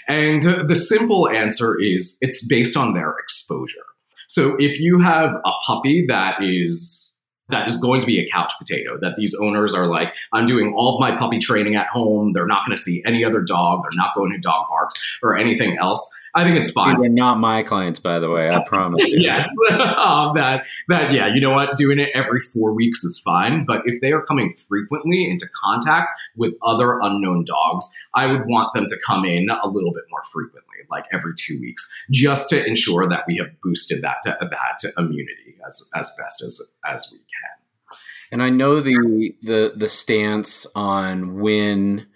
[0.09, 3.85] And the simple answer is it's based on their exposure.
[4.29, 7.17] So if you have a puppy that is
[7.51, 8.99] that is going to be a couch potato.
[9.01, 12.33] That these owners are like, I'm doing all of my puppy training at home.
[12.33, 13.83] They're not going to see any other dog.
[13.83, 16.17] They're not going to dog parks or anything else.
[16.35, 17.01] I think it's fine.
[17.01, 18.51] They're not my clients, by the way.
[18.51, 19.03] I promise.
[19.07, 19.19] You.
[19.21, 21.33] yes, um, that that yeah.
[21.33, 21.77] You know what?
[21.77, 23.65] Doing it every four weeks is fine.
[23.65, 28.73] But if they are coming frequently into contact with other unknown dogs, I would want
[28.75, 32.65] them to come in a little bit more frequently like every two weeks, just to
[32.65, 37.99] ensure that we have boosted that that immunity as as best as as we can.
[38.33, 42.07] And I know the the the stance on when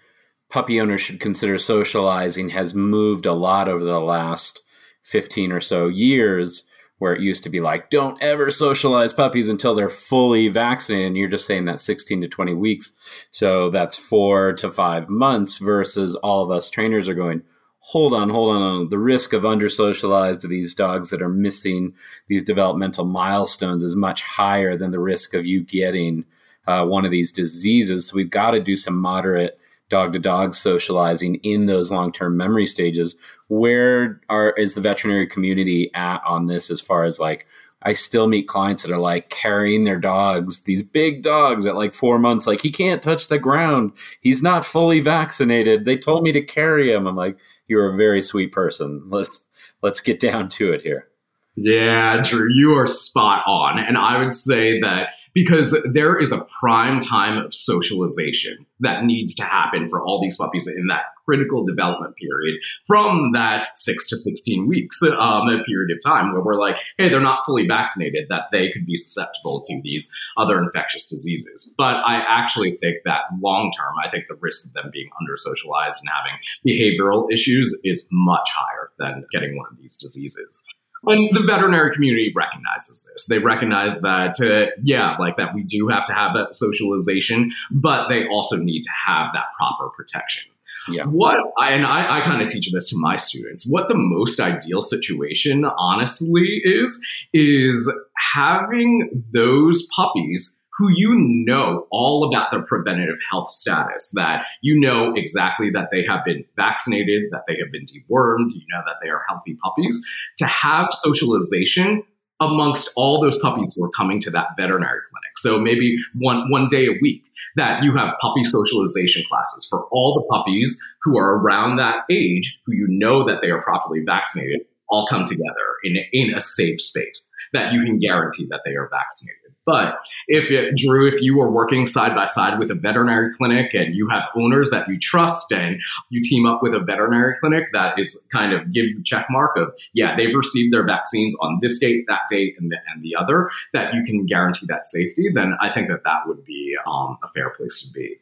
[0.49, 4.61] puppy owners should consider socializing has moved a lot over the last
[5.03, 9.75] 15 or so years where it used to be like don't ever socialize puppies until
[9.75, 12.93] they're fully vaccinated and you're just saying that 16 to 20 weeks
[13.31, 17.43] so that's 4 to 5 months versus all of us trainers are going
[17.89, 21.93] hold on, hold on, the risk of under socialized to these dogs that are missing
[22.27, 26.25] these developmental milestones is much higher than the risk of you getting
[26.65, 28.07] uh, one of these diseases.
[28.07, 32.37] So we've got to do some moderate dog to dog socializing in those long term
[32.37, 33.15] memory stages.
[33.47, 37.47] Where are is the veterinary community at on this as far as like
[37.85, 41.93] I still meet clients that are like carrying their dogs, these big dogs at like
[41.93, 43.91] four months, like he can't touch the ground.
[44.21, 45.85] He's not fully vaccinated.
[45.85, 47.05] They told me to carry him.
[47.05, 49.03] I'm like, you're a very sweet person.
[49.07, 49.41] Let's
[49.83, 51.07] let's get down to it here.
[51.55, 53.79] Yeah, Drew, you are spot on.
[53.79, 59.35] And I would say that because there is a prime time of socialization that needs
[59.35, 64.15] to happen for all these puppies in that critical development period from that six to
[64.15, 68.43] 16 weeks um, period of time where we're like, hey, they're not fully vaccinated, that
[68.51, 71.73] they could be susceptible to these other infectious diseases.
[71.77, 75.35] But I actually think that long term, I think the risk of them being under
[75.35, 80.67] socialized and having behavioral issues is much higher than getting one of these diseases.
[81.07, 83.27] And the veterinary community recognizes this.
[83.27, 88.07] They recognize that, uh, yeah, like that we do have to have that socialization, but
[88.07, 90.51] they also need to have that proper protection.
[90.87, 91.05] Yeah.
[91.05, 93.67] What I, and I, I kind of teach this to my students.
[93.69, 97.91] What the most ideal situation, honestly, is is
[98.33, 105.13] having those puppies who you know all about their preventative health status, that you know
[105.15, 109.09] exactly that they have been vaccinated, that they have been dewormed, you know that they
[109.09, 110.05] are healthy puppies,
[110.37, 112.03] to have socialization
[112.41, 115.37] amongst all those puppies who are coming to that veterinary clinic.
[115.37, 117.23] So maybe one, one day a week
[117.55, 122.61] that you have puppy socialization classes for all the puppies who are around that age,
[122.65, 126.81] who you know that they are properly vaccinated, all come together in, in a safe
[126.81, 129.44] space that you can guarantee that they are vaccinated.
[129.65, 133.73] But if it, Drew, if you were working side by side with a veterinary clinic
[133.73, 137.65] and you have owners that you trust and you team up with a veterinary clinic
[137.73, 141.59] that is kind of gives the check mark of, yeah, they've received their vaccines on
[141.61, 145.31] this date, that date, and the, and the other, that you can guarantee that safety,
[145.33, 148.17] then I think that that would be um, a fair place to be.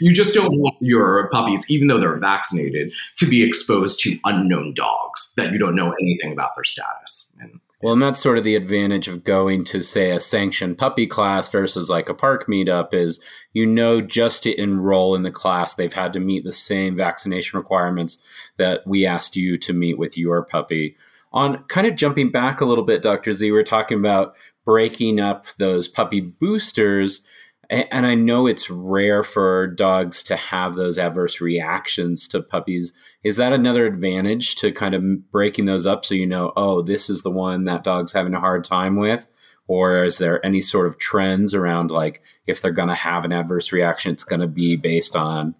[0.00, 4.74] You just don't want your puppies, even though they're vaccinated, to be exposed to unknown
[4.74, 7.32] dogs that you don't know anything about their status.
[7.40, 11.06] And well, and that's sort of the advantage of going to, say, a sanctioned puppy
[11.06, 13.20] class versus like a park meetup is
[13.52, 17.56] you know just to enroll in the class, they've had to meet the same vaccination
[17.56, 18.18] requirements
[18.56, 20.96] that we asked you to meet with your puppy.
[21.32, 23.32] On kind of jumping back a little bit, Dr.
[23.32, 27.24] Z, we're talking about breaking up those puppy boosters.
[27.70, 32.94] And I know it's rare for dogs to have those adverse reactions to puppies.
[33.22, 37.10] Is that another advantage to kind of breaking those up so you know, oh, this
[37.10, 39.26] is the one that dog's having a hard time with?
[39.66, 43.32] Or is there any sort of trends around like if they're going to have an
[43.32, 45.54] adverse reaction, it's going to be based on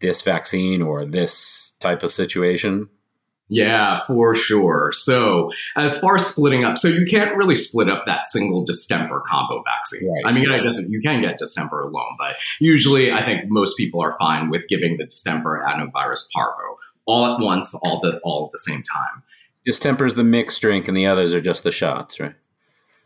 [0.00, 2.88] this vaccine or this type of situation?
[3.54, 4.92] Yeah, for sure.
[4.94, 9.22] So, as far as splitting up, so you can't really split up that single distemper
[9.30, 10.10] combo vaccine.
[10.10, 10.22] Right.
[10.24, 14.02] I mean, I guess you can get distemper alone, but usually I think most people
[14.02, 18.52] are fine with giving the distemper adenovirus parvo all at once, all the all at
[18.52, 19.22] the same time.
[19.66, 22.34] Distemper is the mixed drink, and the others are just the shots, right?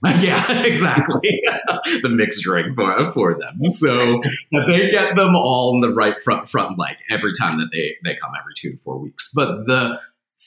[0.21, 1.43] yeah, exactly.
[2.03, 3.69] the mixed drink for, for them.
[3.69, 4.23] So
[4.69, 8.17] they get them all in the right front front leg every time that they, they
[8.21, 9.33] come every two to four weeks.
[9.35, 9.99] But the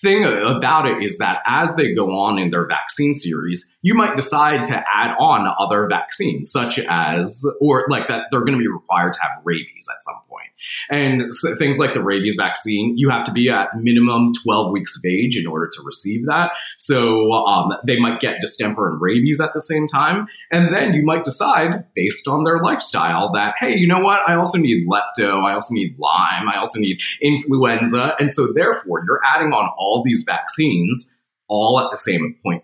[0.02, 4.16] thing about it is that as they go on in their vaccine series, you might
[4.16, 8.68] decide to add on other vaccines, such as, or like that they're going to be
[8.68, 10.50] required to have rabies at some point.
[10.90, 14.98] And so things like the rabies vaccine, you have to be at minimum 12 weeks
[14.98, 16.52] of age in order to receive that.
[16.78, 20.28] So um, they might get distemper and rabies at the same time.
[20.52, 24.28] And then you might decide, based on their lifestyle, that, hey, you know what?
[24.28, 25.44] I also need lepto.
[25.44, 26.50] I also need Lyme.
[26.50, 28.16] I also need influenza.
[28.20, 32.64] And so therefore, you're adding on all these vaccines all at the same appointment.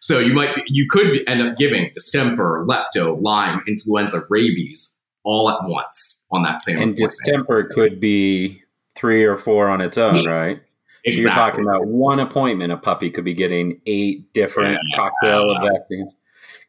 [0.00, 5.58] So you might you could end up giving distemper, lepto, Lyme, influenza, rabies all at
[5.64, 6.80] once on that same.
[6.80, 8.62] And distemper could be
[8.94, 10.60] three or four on its own, right?
[11.04, 11.12] Exactly.
[11.12, 12.72] So you're talking about one appointment.
[12.72, 16.14] A puppy could be getting eight different yeah, cocktail of vaccines.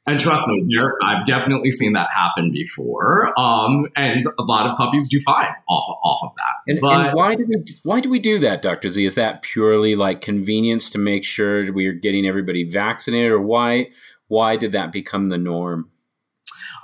[0.10, 3.38] And trust me, I've definitely seen that happen before.
[3.39, 6.72] Um, and a lot of puppies do fine off of, off of that.
[6.72, 9.06] And, but, and, why do we why do we do that, Doctor Z?
[9.06, 13.89] Is that purely like convenience to make sure we're getting everybody vaccinated, or why
[14.28, 15.89] why did that become the norm?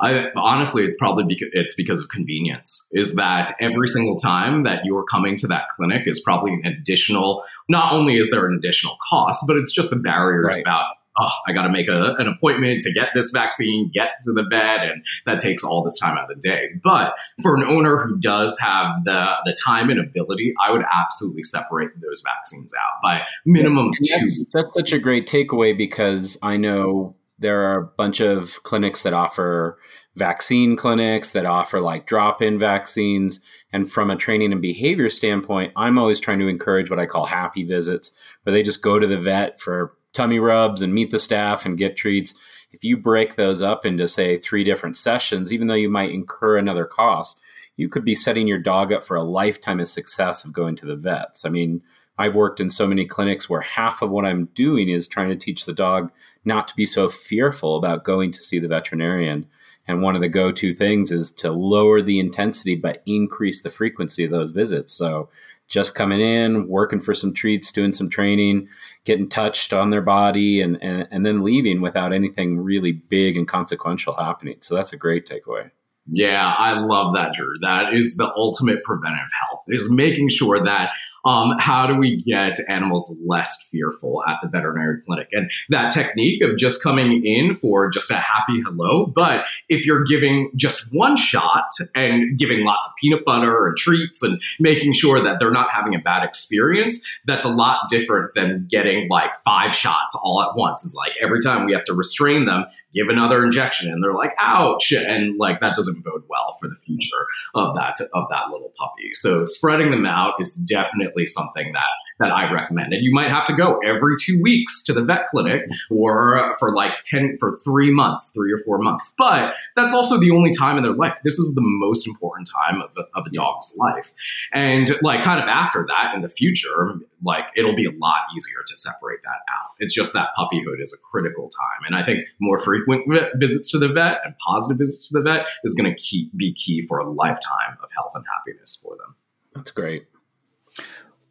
[0.01, 2.89] I, honestly, it's probably because it's because of convenience.
[2.91, 7.43] Is that every single time that you're coming to that clinic is probably an additional.
[7.69, 10.61] Not only is there an additional cost, but it's just the barriers right.
[10.61, 10.85] about
[11.17, 14.43] oh, I got to make a, an appointment to get this vaccine, get to the
[14.49, 16.67] vet, and that takes all this time out of the day.
[16.83, 21.43] But for an owner who does have the, the time and ability, I would absolutely
[21.43, 24.45] separate those vaccines out by minimum that's, two.
[24.53, 29.13] That's such a great takeaway because I know there are a bunch of clinics that
[29.13, 29.77] offer
[30.15, 33.41] vaccine clinics that offer like drop in vaccines.
[33.73, 37.25] And from a training and behavior standpoint, I'm always trying to encourage what I call
[37.25, 38.11] happy visits,
[38.43, 41.77] where they just go to the vet for tummy rubs and meet the staff and
[41.77, 42.33] get treats.
[42.71, 46.57] If you break those up into, say, three different sessions, even though you might incur
[46.57, 47.39] another cost,
[47.77, 50.85] you could be setting your dog up for a lifetime of success of going to
[50.85, 51.45] the vets.
[51.45, 51.81] I mean,
[52.17, 55.35] I've worked in so many clinics where half of what I'm doing is trying to
[55.35, 56.11] teach the dog
[56.45, 59.47] not to be so fearful about going to see the veterinarian.
[59.87, 63.69] And one of the go to things is to lower the intensity but increase the
[63.69, 64.93] frequency of those visits.
[64.93, 65.29] So
[65.67, 68.67] just coming in, working for some treats, doing some training,
[69.05, 73.47] getting touched on their body, and, and, and then leaving without anything really big and
[73.47, 74.57] consequential happening.
[74.59, 75.71] So that's a great takeaway.
[76.07, 77.57] Yeah, I love that, Drew.
[77.61, 80.89] That is the ultimate preventive health, is making sure that
[81.25, 85.27] um, how do we get animals less fearful at the veterinary clinic?
[85.31, 89.07] And that technique of just coming in for just a happy hello.
[89.07, 94.21] But if you're giving just one shot and giving lots of peanut butter and treats
[94.23, 98.67] and making sure that they're not having a bad experience, that's a lot different than
[98.69, 100.85] getting like five shots all at once.
[100.85, 102.65] It's like every time we have to restrain them,
[102.95, 106.75] give another injection and they're like ouch and like that doesn't bode well for the
[106.85, 109.11] future of that of that little puppy.
[109.13, 111.85] So spreading them out is definitely something that
[112.19, 112.93] that I recommend.
[112.93, 116.73] And you might have to go every two weeks to the vet clinic or for
[116.73, 119.13] like 10 for three months, three or four months.
[119.17, 121.17] But that's also the only time in their life.
[121.23, 124.13] This is the most important time of a, of a dog's life.
[124.53, 126.93] And like kind of after that in the future,
[127.23, 129.71] like it'll be a lot easier to separate that out.
[129.79, 131.85] It's just that puppyhood is a critical time.
[131.85, 135.45] And I think more frequent visits to the vet and positive visits to the vet
[135.63, 139.15] is going to keep be key for a lifetime of health and happiness for them.
[139.53, 140.05] That's great.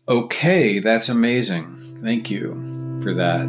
[0.08, 2.00] Okay, that's amazing.
[2.02, 2.52] Thank you
[3.02, 3.46] for that.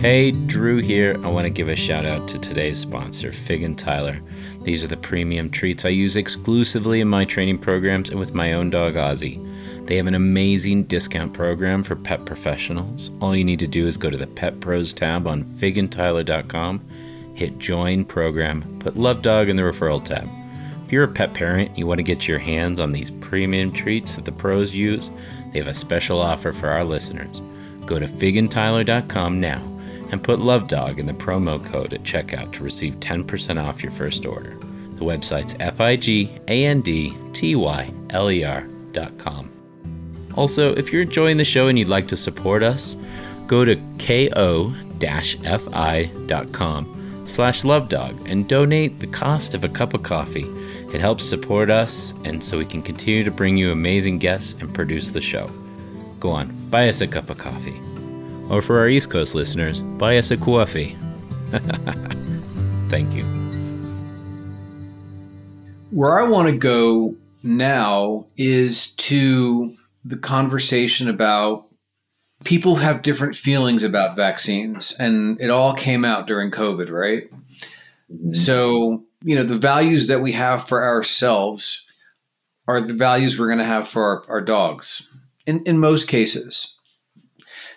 [0.00, 1.16] Hey, Drew here.
[1.24, 4.20] I want to give a shout out to today's sponsor, Fig and Tyler.
[4.62, 8.52] These are the premium treats I use exclusively in my training programs and with my
[8.52, 9.44] own dog, Ozzy.
[9.88, 13.10] They have an amazing discount program for pet professionals.
[13.22, 16.86] All you need to do is go to the Pet Pros tab on figandtyler.com,
[17.34, 20.28] hit Join Program, put Love Dog in the referral tab.
[20.84, 24.16] If you're a pet parent, you want to get your hands on these premium treats
[24.16, 25.10] that the pros use,
[25.54, 27.40] they have a special offer for our listeners.
[27.86, 29.62] Go to figandtyler.com now
[30.10, 33.92] and put Love Dog in the promo code at checkout to receive 10% off your
[33.92, 34.50] first order.
[34.50, 39.57] The website's F I G A N D T Y L E R.com.
[40.38, 42.96] Also, if you're enjoying the show and you'd like to support us,
[43.46, 44.74] go to ko-fi.com
[47.26, 50.46] slash lovedog and donate the cost of a cup of coffee
[50.92, 54.74] it helps support us, and so we can continue to bring you amazing guests and
[54.74, 55.50] produce the show.
[56.18, 57.78] Go on, buy us a cup of coffee.
[58.48, 60.96] Or for our East Coast listeners, buy us a coffee.
[62.88, 63.24] Thank you.
[65.90, 69.76] Where I want to go now is to
[70.08, 71.66] the conversation about
[72.44, 77.30] people have different feelings about vaccines, and it all came out during COVID, right?
[78.10, 78.32] Mm-hmm.
[78.32, 81.84] So you know the values that we have for ourselves
[82.66, 85.08] are the values we're going to have for our, our dogs
[85.46, 86.76] in, in most cases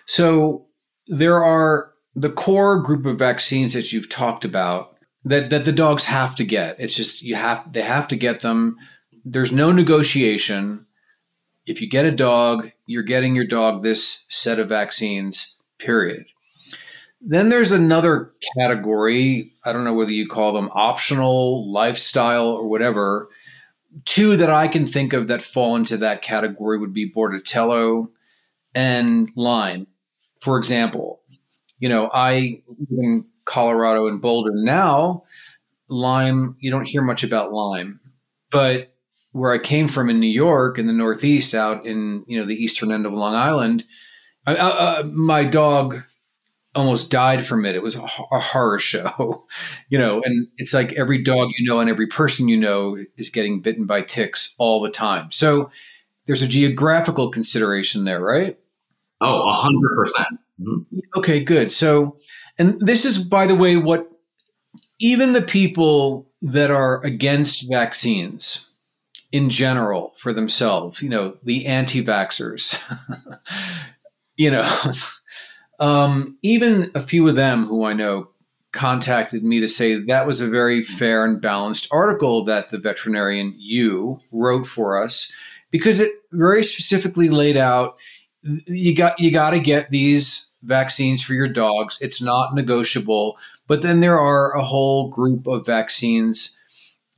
[0.06, 0.66] so
[1.06, 6.04] there are the core group of vaccines that you've talked about that, that the dogs
[6.04, 8.76] have to get it's just you have they have to get them
[9.24, 10.86] there's no negotiation
[11.66, 16.26] if you get a dog you're getting your dog this set of vaccines period
[17.24, 19.52] then there's another category.
[19.64, 23.28] I don't know whether you call them optional, lifestyle, or whatever.
[24.04, 28.08] Two that I can think of that fall into that category would be Bordetella
[28.74, 29.86] and Lyme.
[30.40, 31.20] For example,
[31.78, 35.22] you know, I live in Colorado and Boulder now.
[35.88, 38.00] Lyme, you don't hear much about Lyme,
[38.50, 38.91] but
[39.32, 42.62] where I came from in New York, in the Northeast, out in you know the
[42.62, 43.84] eastern end of Long Island,
[44.46, 46.02] I, uh, my dog
[46.74, 47.74] almost died from it.
[47.74, 49.46] It was a, a horror show,
[49.88, 53.30] you know, and it's like every dog you know and every person you know is
[53.30, 55.30] getting bitten by ticks all the time.
[55.30, 55.70] So
[56.26, 58.58] there's a geographical consideration there, right?
[59.20, 60.40] Oh, a hundred percent.
[60.60, 60.98] Mm-hmm.
[61.16, 61.72] Okay, good.
[61.72, 62.18] So,
[62.58, 64.10] and this is, by the way, what
[64.98, 68.66] even the people that are against vaccines
[69.32, 72.80] in general for themselves, you know, the anti vaxxers,
[74.36, 74.80] you know,
[75.82, 78.28] Um, even a few of them who I know
[78.70, 83.52] contacted me to say that was a very fair and balanced article that the veterinarian
[83.58, 85.30] you wrote for us
[85.72, 87.98] because it very specifically laid out
[88.66, 91.98] you got you got to get these vaccines for your dogs.
[92.00, 93.36] It's not negotiable.
[93.66, 96.56] But then there are a whole group of vaccines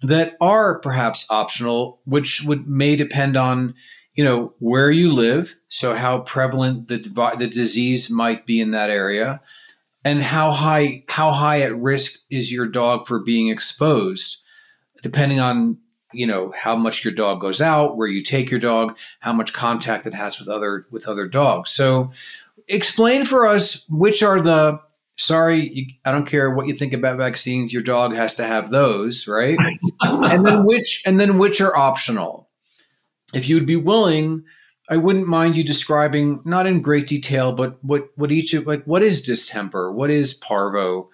[0.03, 3.74] that are perhaps optional which would may depend on
[4.14, 6.99] you know where you live so how prevalent the
[7.38, 9.40] the disease might be in that area
[10.05, 14.42] and how high how high at risk is your dog for being exposed
[15.03, 15.78] depending on
[16.14, 19.53] you know how much your dog goes out where you take your dog how much
[19.53, 21.70] contact it has with other with other dogs.
[21.70, 22.11] So
[22.68, 24.80] explain for us which are the
[25.17, 28.71] sorry you, i don't care what you think about vaccines your dog has to have
[28.71, 29.59] those right
[30.01, 32.45] and then which and then which are optional
[33.35, 34.45] if you would be willing,
[34.89, 38.85] I wouldn't mind you describing, not in great detail, but what what each of like
[38.85, 41.11] what is distemper, what is parvo.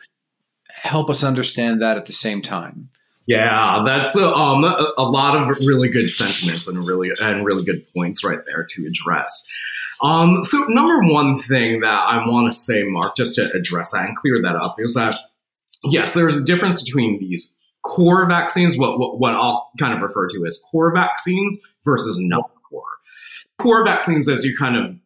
[0.83, 2.89] Help us understand that at the same time.
[3.27, 7.65] Yeah, that's a, um, a, a lot of really good sentiments and really and really
[7.65, 9.49] good points right there to address.
[10.03, 14.07] Um, so number one thing that I want to say, Mark, just to address that
[14.07, 15.15] and clear that up, is that
[15.85, 20.29] yes, there's a difference between these core vaccines, what, what, what I'll kind of refer
[20.29, 22.83] to as core vaccines versus non core.
[23.59, 24.97] Core vaccines, as you kind of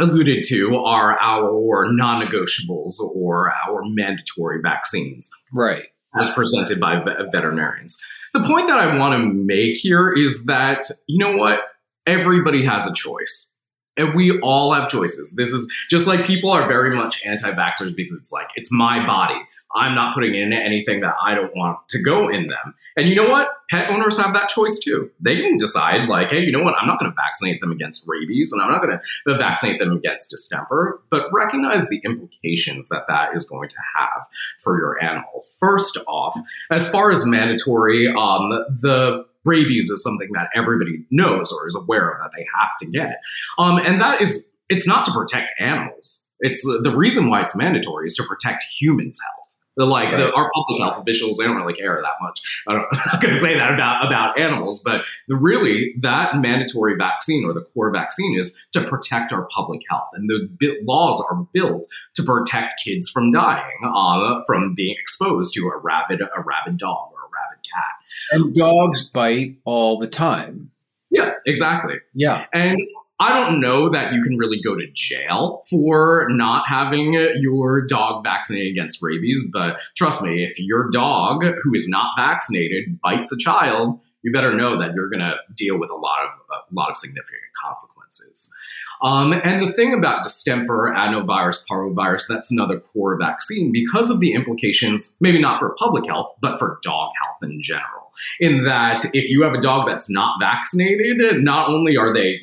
[0.00, 5.30] alluded to, are our non negotiables or our mandatory vaccines.
[5.52, 5.86] Right.
[6.20, 8.04] as presented by veterinarians.
[8.34, 11.60] The point that I want to make here is that, you know what?
[12.06, 13.57] Everybody has a choice.
[13.98, 15.34] And we all have choices.
[15.34, 19.04] This is just like people are very much anti vaxxers because it's like, it's my
[19.06, 19.38] body.
[19.74, 22.74] I'm not putting in anything that I don't want to go in them.
[22.96, 23.48] And you know what?
[23.70, 25.10] Pet owners have that choice too.
[25.20, 26.74] They can decide, like, hey, you know what?
[26.80, 29.92] I'm not going to vaccinate them against rabies and I'm not going to vaccinate them
[29.92, 34.26] against distemper, but recognize the implications that that is going to have
[34.60, 35.44] for your animal.
[35.60, 36.36] First off,
[36.72, 38.48] as far as mandatory, um,
[38.80, 42.86] the rabies is something that everybody knows or is aware of that they have to
[42.86, 43.20] get.
[43.58, 46.28] Um, and that is, it's not to protect animals.
[46.40, 49.44] It's uh, the reason why it's mandatory is to protect humans' health.
[49.78, 50.16] The, like right.
[50.16, 52.40] the, our public health officials, they don't really care that much.
[52.66, 56.96] I am not going to say that about about animals, but the, really that mandatory
[56.96, 61.46] vaccine or the core vaccine is to protect our public health, and the laws are
[61.52, 61.86] built
[62.16, 67.12] to protect kids from dying, uh, from being exposed to a rabid a rabid dog
[67.12, 67.97] or a rabid cat.
[68.30, 70.70] And dogs bite all the time.
[71.10, 71.96] Yeah, exactly.
[72.14, 72.78] Yeah, and
[73.20, 78.22] I don't know that you can really go to jail for not having your dog
[78.22, 83.38] vaccinated against rabies, but trust me, if your dog who is not vaccinated bites a
[83.38, 86.90] child, you better know that you're going to deal with a lot of a lot
[86.90, 88.54] of significant consequences.
[89.02, 94.34] Um, and the thing about distemper, adenovirus, parvovirus, that's another core vaccine because of the
[94.34, 97.97] implications, maybe not for public health, but for dog health in general.
[98.40, 102.40] In that, if you have a dog that's not vaccinated, not only are they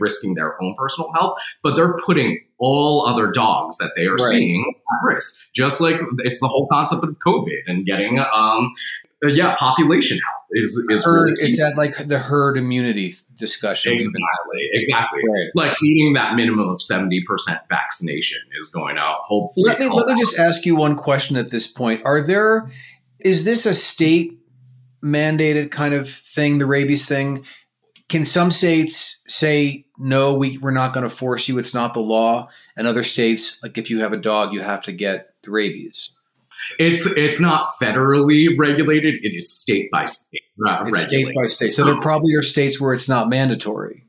[0.00, 4.30] risking their own personal health, but they're putting all other dogs that they are right.
[4.30, 5.46] seeing at risk.
[5.54, 8.72] Just like it's the whole concept of COVID and getting, um,
[9.24, 13.92] uh, yeah, population health is is herd, really is that like the herd immunity discussion?
[13.92, 15.22] Exactly, exactly.
[15.28, 15.50] Right.
[15.54, 19.68] Like meeting that minimum of seventy percent vaccination is going to hopefully.
[19.68, 22.02] Let me let me just ask you one question at this point.
[22.04, 22.70] Are there
[23.18, 24.37] is this a state
[25.02, 27.44] mandated kind of thing, the rabies thing?
[28.08, 32.00] can some states say no we, we're not going to force you it's not the
[32.00, 35.50] law and other states like if you have a dog you have to get the
[35.50, 36.10] rabies
[36.78, 41.72] it's it's not federally regulated it is state by state uh, it's state by state
[41.72, 44.04] so there um, probably are states where it's not mandatory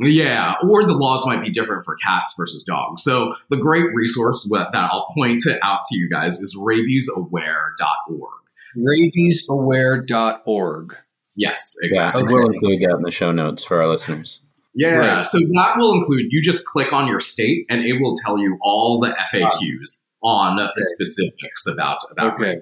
[0.00, 3.02] yeah, or the laws might be different for cats versus dogs.
[3.02, 8.38] So the great resource that I'll point to, out to you guys is rabiesaware.org.
[8.78, 10.96] Rabiesaware.org.
[11.36, 12.22] Yes, exactly.
[12.22, 14.40] Yeah, we'll include that in the show notes for our listeners.
[14.74, 15.26] Yeah, right.
[15.26, 18.56] so that will include you just click on your state and it will tell you
[18.62, 20.30] all the FAQs wow.
[20.30, 22.60] on the specifics about about okay.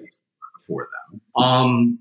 [0.65, 1.21] for them.
[1.35, 1.99] Um,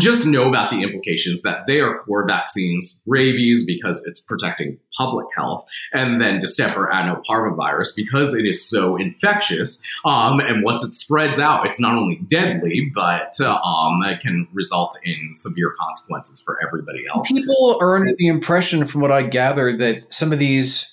[0.00, 5.26] just know about the implications that they are core vaccines, rabies because it's protecting public
[5.34, 9.82] health, and then distemper adenoparvovirus because it is so infectious.
[10.04, 14.46] Um, and once it spreads out, it's not only deadly, but uh, um, it can
[14.52, 17.26] result in severe consequences for everybody else.
[17.28, 20.92] People are under the impression, from what I gather, that some of these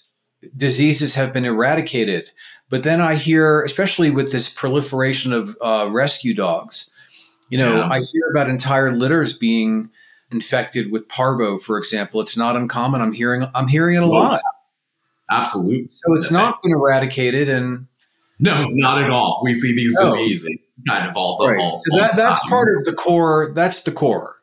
[0.56, 2.32] diseases have been eradicated.
[2.70, 6.90] But then I hear, especially with this proliferation of uh, rescue dogs,
[7.50, 7.90] you know, yeah.
[7.90, 9.90] I hear about entire litters being
[10.32, 12.22] infected with parvo, for example.
[12.22, 13.02] It's not uncommon.
[13.02, 14.42] I'm hearing I'm hearing it a lot.
[15.30, 15.90] Absolutely.
[15.92, 17.88] So it's not been eradicated and
[18.40, 19.42] no, not at all.
[19.44, 20.12] We see these no.
[20.12, 21.60] diseases kind of all the right.
[21.60, 23.52] all, so that, that's part of the core.
[23.56, 24.36] That's the core.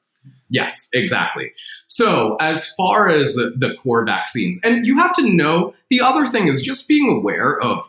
[0.49, 1.53] Yes, exactly.
[1.89, 6.49] So, as far as the core vaccines, and you have to know the other thing
[6.49, 7.87] is just being aware of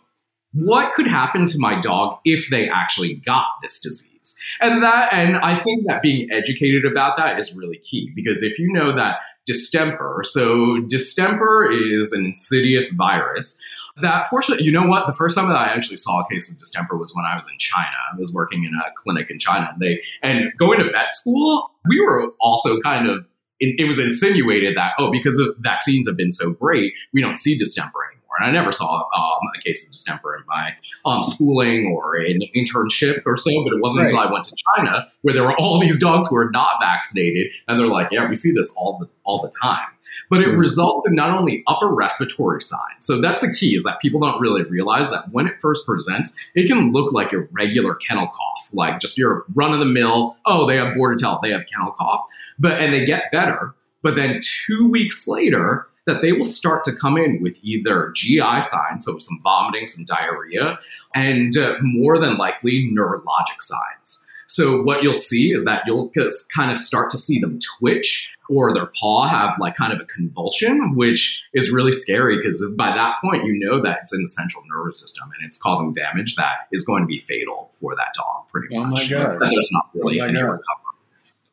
[0.54, 4.39] what could happen to my dog if they actually got this disease?
[4.62, 8.58] And that and i think that being educated about that is really key because if
[8.60, 13.62] you know that distemper so distemper is an insidious virus
[14.01, 15.06] that fortunately you know what?
[15.06, 17.49] The first time that i actually saw a case of distemper was when i was
[17.51, 17.95] in china.
[18.14, 21.72] I was working in a clinic in china and they and going to vet school
[21.88, 23.28] we were also kind of
[23.60, 27.58] it, was insinuated that oh because of vaccines have been so great we don't see
[27.58, 27.99] distemper
[28.39, 30.75] and I never saw um, a case of distemper in my
[31.05, 33.51] um, schooling or an internship or so.
[33.63, 34.11] But it wasn't right.
[34.11, 37.47] until I went to China where there were all these dogs who are not vaccinated,
[37.67, 39.88] and they're like, "Yeah, we see this all the all the time."
[40.29, 40.57] But it mm-hmm.
[40.57, 43.05] results in not only upper respiratory signs.
[43.05, 46.36] So that's the key is that people don't really realize that when it first presents,
[46.55, 50.38] it can look like a regular kennel cough, like just your run of the mill.
[50.45, 52.25] Oh, they have Bordetella, they have kennel cough,
[52.57, 53.73] but and they get better.
[54.01, 58.62] But then two weeks later, that they will start to come in with either GI
[58.62, 60.80] signs, so some vomiting, some diarrhea,
[61.16, 64.28] and uh, more than likely neurologic signs.
[64.47, 66.12] So what you'll see is that you'll
[66.54, 70.06] kind of start to see them twitch or their paw have like kind of a
[70.06, 74.30] convulsion, which is really scary because by that point you know that it's in the
[74.30, 78.14] central nervous system and it's causing damage that is going to be fatal for that
[78.16, 78.47] dog.
[78.51, 79.10] Pretty oh much.
[79.10, 79.39] My God.
[79.39, 80.64] That there's not really oh any recovery.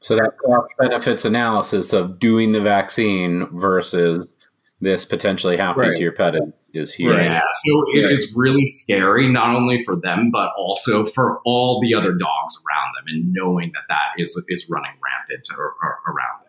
[0.01, 4.33] So that cost benefits analysis of doing the vaccine versus
[4.81, 5.97] this potentially happening Right.
[5.97, 7.15] to your pet is, is huge.
[7.15, 8.13] Yeah, so it Right.
[8.13, 12.93] is really scary, not only for them, but also for all the other dogs around
[12.97, 16.47] them, and knowing that that is is running rampant or, or around there.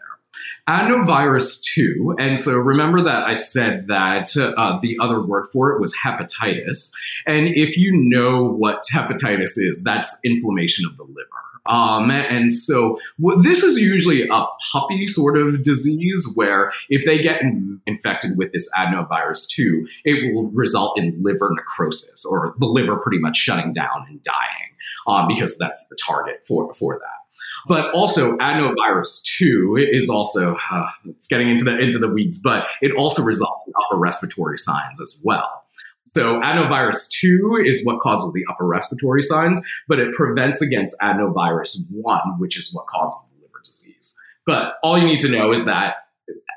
[0.67, 5.81] Adenovirus 2, and so remember that I said that uh, the other word for it
[5.81, 6.91] was hepatitis.
[7.25, 11.40] And if you know what hepatitis is, that's inflammation of the liver.
[11.67, 17.21] Um, and so what, this is usually a puppy sort of disease where if they
[17.21, 22.65] get in, infected with this adenovirus 2, it will result in liver necrosis or the
[22.65, 24.71] liver pretty much shutting down and dying
[25.07, 27.21] um, because that's the target for, for that.
[27.67, 32.65] But also, adenovirus two is also uh, it's getting into the into the weeds, but
[32.81, 35.60] it also results in upper respiratory signs as well.
[36.05, 41.77] So adenovirus two is what causes the upper respiratory signs, but it prevents against adenovirus
[41.91, 44.17] one, which is what causes the liver disease.
[44.45, 45.95] But all you need to know is that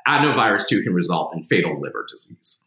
[0.07, 2.63] adenovirus two can result in fatal liver disease.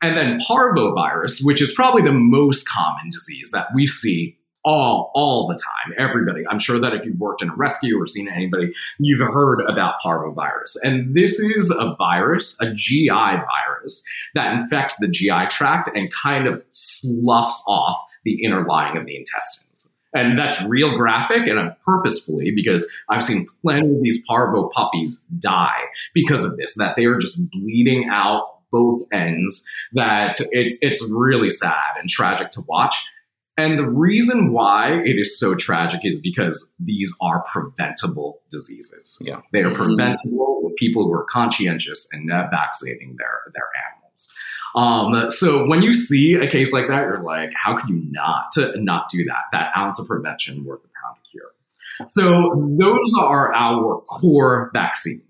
[0.00, 5.46] And then parvovirus, which is probably the most common disease that we see all all
[5.46, 6.42] the time everybody.
[6.50, 9.94] I'm sure that if you've worked in a rescue or seen anybody you've heard about
[10.04, 16.12] parvovirus and this is a virus a gi virus that infects the gi tract and
[16.12, 19.94] kind of sloughs off the inner lining of the intestines.
[20.14, 25.20] And that's real graphic and I'm purposefully because I've seen plenty of these parvo puppies
[25.38, 25.82] die
[26.14, 31.50] because of this, that they are just bleeding out both ends, that it's it's really
[31.50, 33.06] sad and tragic to watch.
[33.58, 39.20] And the reason why it is so tragic is because these are preventable diseases.
[39.26, 39.40] Yeah.
[39.52, 44.32] They are preventable with people who are conscientious and vaccinating their, their animals.
[44.76, 48.52] Um, so when you see a case like that, you're like, how can you not
[48.76, 49.42] not do that?
[49.50, 51.50] That ounce of prevention worth a pound of cure.
[52.08, 55.22] So those are our core vaccines.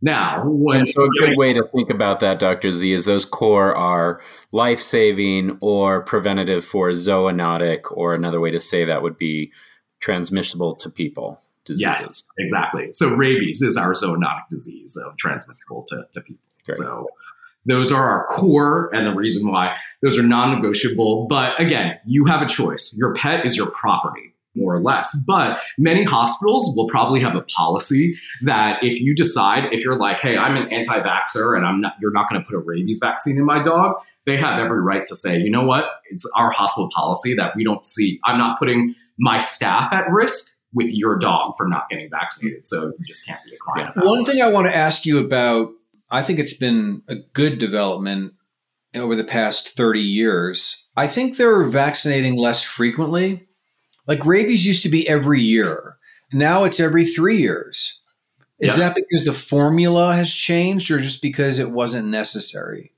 [0.00, 2.70] Now, when And so a good way to think about that, Dr.
[2.70, 4.20] Z, is those core are
[4.52, 9.52] life saving or preventative for zoonotic, or another way to say that would be
[10.00, 11.40] transmissible to people.
[11.64, 11.82] Diseases.
[11.82, 12.90] Yes, exactly.
[12.92, 16.44] So rabies is our zoonotic disease of transmissible to, to people.
[16.64, 16.78] Great.
[16.78, 17.08] So
[17.66, 21.26] those are our core and the reason why those are non-negotiable.
[21.28, 22.96] But again, you have a choice.
[22.98, 25.16] Your pet is your property, more or less.
[25.26, 30.18] But many hospitals will probably have a policy that if you decide, if you're like,
[30.20, 33.38] hey, I'm an anti-vaxxer and I'm not you're not going to put a rabies vaccine
[33.38, 33.96] in my dog,
[34.26, 35.84] they have every right to say, you know what?
[36.10, 38.20] It's our hospital policy that we don't see.
[38.24, 42.66] I'm not putting my staff at risk with your dog for not getting vaccinated.
[42.66, 43.96] So you just can't be a client.
[43.96, 45.70] of One thing I want to ask you about,
[46.10, 48.34] I think it's been a good development
[48.94, 50.86] over the past 30 years.
[50.96, 53.47] I think they're vaccinating less frequently.
[54.08, 55.96] Like rabies used to be every year.
[56.32, 58.00] Now it's every three years.
[58.58, 58.88] Is Yeah.
[58.88, 62.92] that because the formula has changed or just because it wasn't necessary?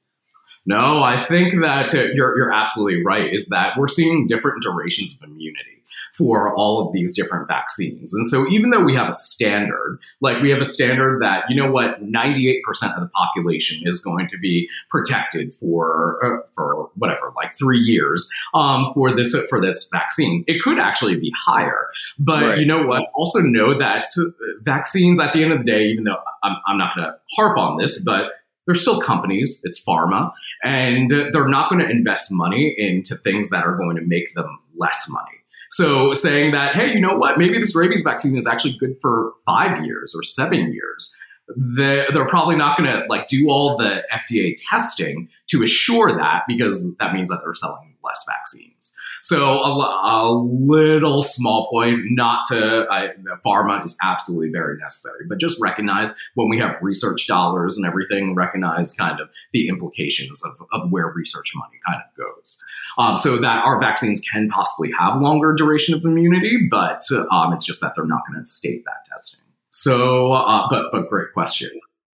[0.65, 3.33] No, I think that uh, you're you're absolutely right.
[3.35, 5.80] Is that we're seeing different durations of immunity
[6.17, 10.43] for all of these different vaccines, and so even though we have a standard, like
[10.43, 14.29] we have a standard that you know what, 98 percent of the population is going
[14.29, 19.89] to be protected for uh, for whatever, like three years, um, for this for this
[19.93, 20.45] vaccine.
[20.47, 21.89] It could actually be higher,
[22.19, 22.59] but Right.
[22.59, 23.03] you know what?
[23.15, 24.25] Also know that uh,
[24.63, 27.59] vaccines, at the end of the day, even though I'm, I'm not going to harp
[27.59, 28.33] on this, but
[28.67, 29.63] they're still companies.
[29.65, 30.33] It's pharma,
[30.63, 34.59] and they're not going to invest money into things that are going to make them
[34.77, 35.39] less money.
[35.71, 37.39] So saying that, hey, you know what?
[37.39, 41.17] Maybe this rabies vaccine is actually good for five years or seven years.
[41.57, 46.43] They're, they're probably not going to like do all the FDA testing to assure that
[46.47, 48.97] because that means that they're selling less vaccines.
[49.23, 53.11] So a, a little small point, not to I,
[53.45, 58.35] pharma is absolutely very necessary, but just recognize when we have research dollars and everything,
[58.35, 62.65] recognize kind of the implications of, of where research money kind of goes.
[62.99, 67.65] Um, so that our vaccines can possibly have longer duration of immunity, but um, it's
[67.65, 69.47] just that they're not going to escape that testing.
[69.71, 71.71] So, uh, but but great question.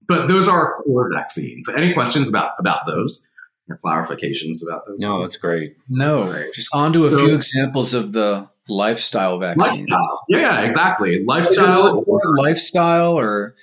[0.06, 1.68] But those are core vaccines.
[1.68, 3.30] Any questions about about those?
[3.68, 4.98] Or clarifications about those?
[5.00, 5.30] No, ones?
[5.32, 5.70] that's great.
[5.88, 6.32] No.
[6.54, 9.70] Just on to a So- few examples of the lifestyle vaccines.
[9.90, 10.24] lifestyle.
[10.28, 11.24] Yeah, exactly.
[11.26, 11.92] Lifestyle.
[12.06, 13.54] more lifestyle or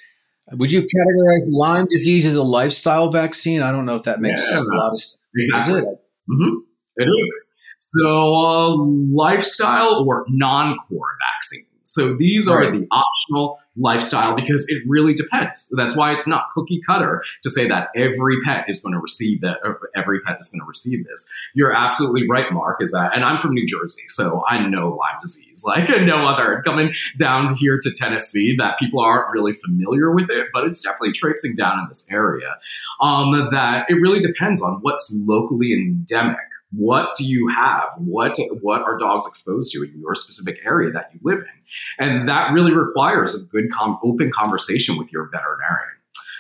[0.52, 3.62] would you categorize Lyme disease as a lifestyle vaccine?
[3.62, 4.60] I don't know if that makes Yeah.
[4.60, 5.20] a lot of sense.
[5.36, 5.74] Exactly.
[5.76, 6.00] Is it?
[6.28, 6.56] hmm
[6.98, 7.46] It is.
[7.80, 8.76] So, uh,
[9.14, 11.68] lifestyle or non core vaccines.
[11.84, 15.74] So these are the optional lifestyle because it really depends.
[15.76, 19.42] That's why it's not cookie cutter to say that every pet is going to receive
[19.42, 19.58] that,
[19.96, 21.34] every pet is going to receive this.
[21.54, 25.20] You're absolutely right, Mark, is that, and I'm from New Jersey, so I know Lyme
[25.22, 26.62] disease like no other.
[26.64, 31.14] Coming down here to Tennessee, that people aren't really familiar with it, but it's definitely
[31.14, 32.58] traipsing down in this area.
[33.02, 36.38] Um, that it really depends on what's locally endemic
[36.76, 37.84] what do you have?
[37.98, 41.63] What what are dogs exposed to in your specific area that you live in?
[42.00, 45.98] And that really requires a good com- open conversation with your veterinarian.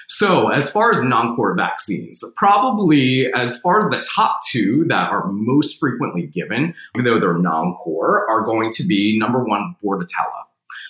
[0.07, 5.09] So, as far as non core vaccines, probably as far as the top two that
[5.09, 9.75] are most frequently given, even though they're non core, are going to be number one,
[9.83, 10.43] Bordetella.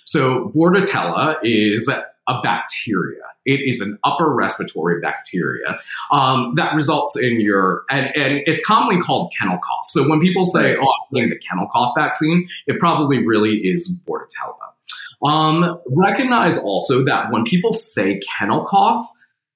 [0.05, 3.21] So, Bordetella is a bacteria.
[3.45, 5.79] It is an upper respiratory bacteria
[6.11, 9.89] um, that results in your, and, and it's commonly called kennel cough.
[9.89, 14.01] So when people say, oh, I'm getting the kennel cough vaccine, it probably really is
[14.07, 15.27] Bordetella.
[15.27, 19.09] Um, recognize also that when people say kennel cough,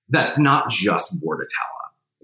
[0.09, 1.76] that's not just Bordetella.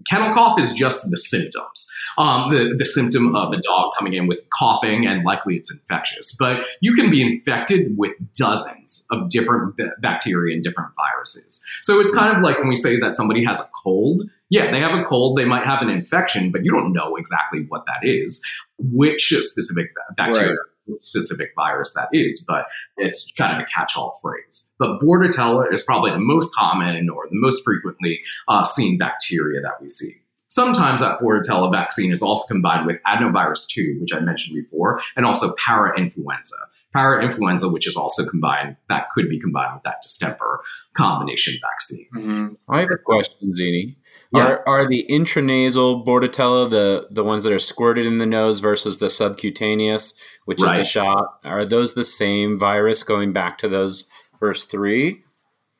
[0.09, 4.27] Kennel cough is just the symptoms, um, the, the symptom of a dog coming in
[4.27, 6.35] with coughing, and likely it's infectious.
[6.39, 11.65] But you can be infected with dozens of different bacteria and different viruses.
[11.81, 14.23] So it's kind of like when we say that somebody has a cold.
[14.49, 17.65] Yeah, they have a cold, they might have an infection, but you don't know exactly
[17.69, 18.45] what that is,
[18.77, 20.49] which specific bacteria.
[20.49, 20.57] Right
[21.01, 22.65] specific virus that is, but
[22.97, 24.71] it's kind of a catch-all phrase.
[24.79, 29.81] But Bordetella is probably the most common or the most frequently uh, seen bacteria that
[29.81, 30.13] we see.
[30.49, 35.25] Sometimes that Bordetella vaccine is also combined with adenovirus 2, which I mentioned before, and
[35.25, 36.51] also parainfluenza.
[36.95, 40.61] Parainfluenza, which is also combined, that could be combined with that distemper
[40.93, 42.07] combination vaccine.
[42.15, 42.71] Mm-hmm.
[42.71, 43.95] I have a question, Zenny.
[44.33, 44.41] Yeah.
[44.41, 48.97] Are are the intranasal Bordetella the the ones that are squirted in the nose versus
[48.97, 50.15] the subcutaneous,
[50.45, 50.79] which right.
[50.79, 51.39] is the shot?
[51.43, 54.05] Are those the same virus going back to those
[54.39, 55.21] first three?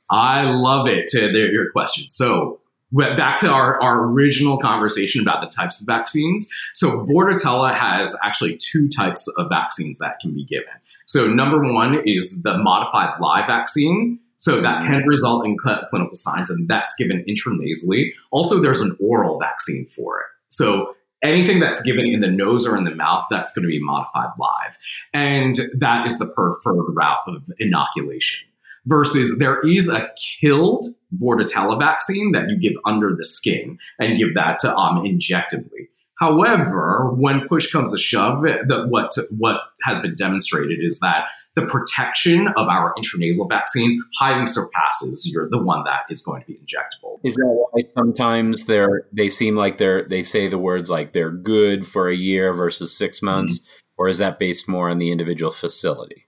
[0.10, 1.08] I love it.
[1.10, 2.08] To your question.
[2.10, 2.60] So
[2.92, 6.50] back to our, our original conversation about the types of vaccines.
[6.74, 10.74] So Bordetella has actually two types of vaccines that can be given.
[11.08, 16.18] So number one is the modified live vaccine, so that can result in cl- clinical
[16.18, 18.10] signs, and that's given intranasally.
[18.30, 20.26] Also, there's an oral vaccine for it.
[20.50, 23.82] So anything that's given in the nose or in the mouth, that's going to be
[23.82, 24.78] modified live.
[25.14, 28.46] And that is the preferred route of inoculation.
[28.86, 30.10] Versus there is a
[30.42, 30.88] killed
[31.18, 35.88] Bordetella vaccine that you give under the skin and give that to um, injectively.
[36.20, 41.66] However, when push comes to shove, the, what what has been demonstrated is that the
[41.66, 46.54] protection of our intranasal vaccine highly surpasses your the one that is going to be
[46.54, 47.20] injectable.
[47.24, 51.32] Is that why sometimes they're they seem like they're they say the words like they're
[51.32, 53.94] good for a year versus six months, mm-hmm.
[53.98, 56.26] or is that based more on the individual facility?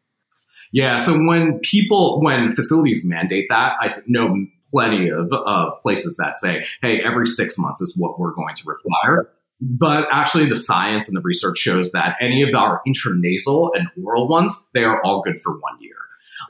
[0.71, 4.36] Yeah, so when people when facilities mandate that, I know
[4.69, 8.63] plenty of, of places that say, hey, every six months is what we're going to
[8.65, 9.32] require.
[9.61, 14.27] But actually, the science and the research shows that any of our intranasal and oral
[14.27, 15.95] ones, they are all good for one year.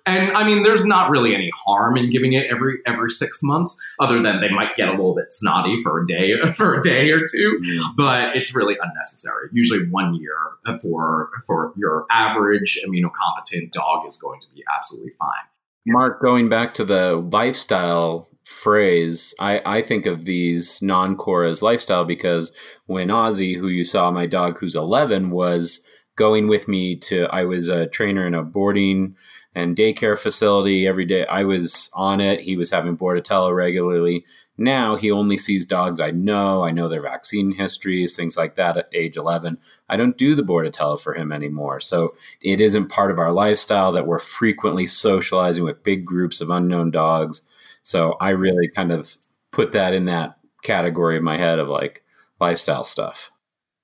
[0.07, 3.83] And I mean, there's not really any harm in giving it every every six months,
[3.99, 7.09] other than they might get a little bit snotty for a day for a day
[7.09, 7.59] or two.
[7.63, 7.95] Mm.
[7.97, 9.49] But it's really unnecessary.
[9.51, 10.35] Usually, one year
[10.81, 15.45] for for your average immunocompetent dog is going to be absolutely fine.
[15.87, 21.61] Mark, going back to the lifestyle phrase, I, I think of these non core as
[21.61, 22.51] lifestyle because
[22.85, 25.81] when Ozzy, who you saw, my dog who's 11, was
[26.15, 29.15] going with me to, I was a trainer in a boarding
[29.55, 31.25] and daycare facility every day.
[31.25, 32.41] I was on it.
[32.41, 34.23] He was having Bordetella regularly.
[34.57, 36.63] Now he only sees dogs I know.
[36.63, 39.57] I know their vaccine histories, things like that at age 11.
[39.89, 41.79] I don't do the Bordetella for him anymore.
[41.81, 46.49] So it isn't part of our lifestyle that we're frequently socializing with big groups of
[46.51, 47.41] unknown dogs
[47.85, 49.15] so I really kind of
[49.51, 52.03] put that in that category in my head of like
[52.41, 53.31] lifestyle stuff.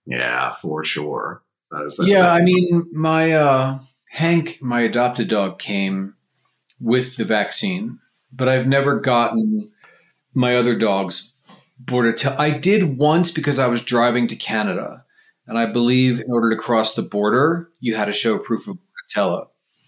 [0.05, 1.43] Yeah, for sure.
[2.01, 3.79] yeah, I mean, my uh,
[4.09, 6.15] Hank, my adopted dog, came
[6.79, 7.99] with the vaccine,
[8.33, 9.71] but I've never gotten
[10.33, 11.33] my other dogs
[11.85, 12.39] Bordetella.
[12.39, 15.05] I did once because I was driving to Canada,
[15.45, 18.77] and I believe in order to cross the border, you had to show proof of
[18.77, 19.47] Bordetella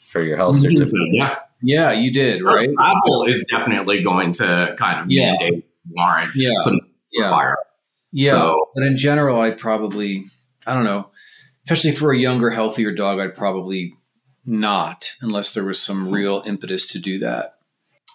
[0.10, 1.10] for your health certificate.
[1.12, 2.70] Yeah, yeah, you did, right?
[2.80, 5.32] Apple is definitely going to kind of yeah.
[5.32, 6.52] mandate warrant yeah.
[6.60, 6.80] some
[7.12, 7.26] yeah.
[7.26, 8.10] requirements.
[8.12, 10.26] Yeah, so, but in general, I probably
[10.68, 11.10] I don't know,
[11.66, 13.96] especially for a younger, healthier dog, I'd probably
[14.46, 16.14] not unless there was some hmm.
[16.14, 17.56] real impetus to do that.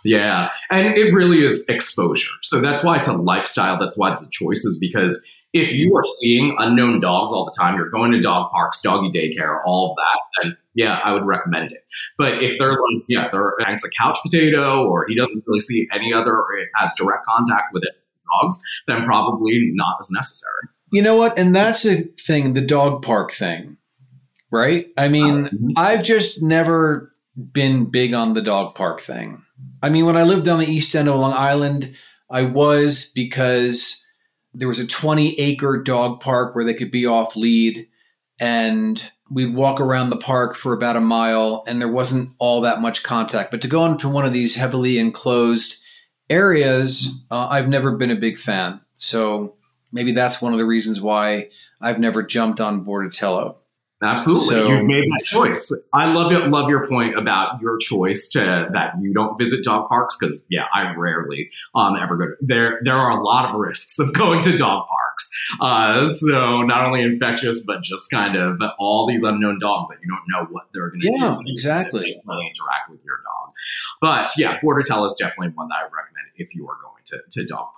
[0.04, 2.30] Yeah, and it really is exposure.
[2.42, 3.78] So that's why it's a lifestyle.
[3.78, 5.28] That's why it's a choice, is because
[5.60, 9.10] if you are seeing unknown dogs all the time, you're going to dog parks, doggy
[9.10, 11.84] daycare, all of that, then yeah, I would recommend it.
[12.16, 15.88] But if they're like, yeah, they're thanks a couch potato, or he doesn't really see
[15.92, 16.46] any other, or
[16.76, 17.94] has direct contact with it,
[18.40, 20.68] dogs, then probably not as necessary.
[20.92, 21.38] You know what?
[21.38, 23.76] And that's the thing, the dog park thing,
[24.50, 24.88] right?
[24.96, 29.42] I mean, uh, I've just never been big on the dog park thing.
[29.82, 31.94] I mean, when I lived on the east end of Long Island,
[32.30, 34.02] I was because
[34.54, 37.86] there was a 20 acre dog park where they could be off lead
[38.40, 42.80] and we'd walk around the park for about a mile and there wasn't all that
[42.80, 43.50] much contact.
[43.50, 45.80] But to go into one of these heavily enclosed
[46.30, 48.80] areas, uh, I've never been a big fan.
[48.96, 49.56] So
[49.92, 53.56] maybe that's one of the reasons why I've never jumped on Bordatello.
[54.00, 55.82] Absolutely, so, you've made that choice.
[55.92, 56.48] I love it.
[56.48, 60.66] Love your point about your choice to that you don't visit dog parks because yeah,
[60.72, 62.26] I rarely um ever go.
[62.26, 65.30] To, there, there are a lot of risks of going to dog parks.
[65.60, 70.08] Uh, so not only infectious, but just kind of all these unknown dogs that you
[70.08, 71.42] don't know what they're going to yeah, do.
[71.44, 72.22] Yeah, exactly.
[72.24, 73.52] Really interact with your dog.
[74.00, 77.46] But yeah, Bordatello is definitely one that I recommend if you are going to to
[77.46, 77.68] dog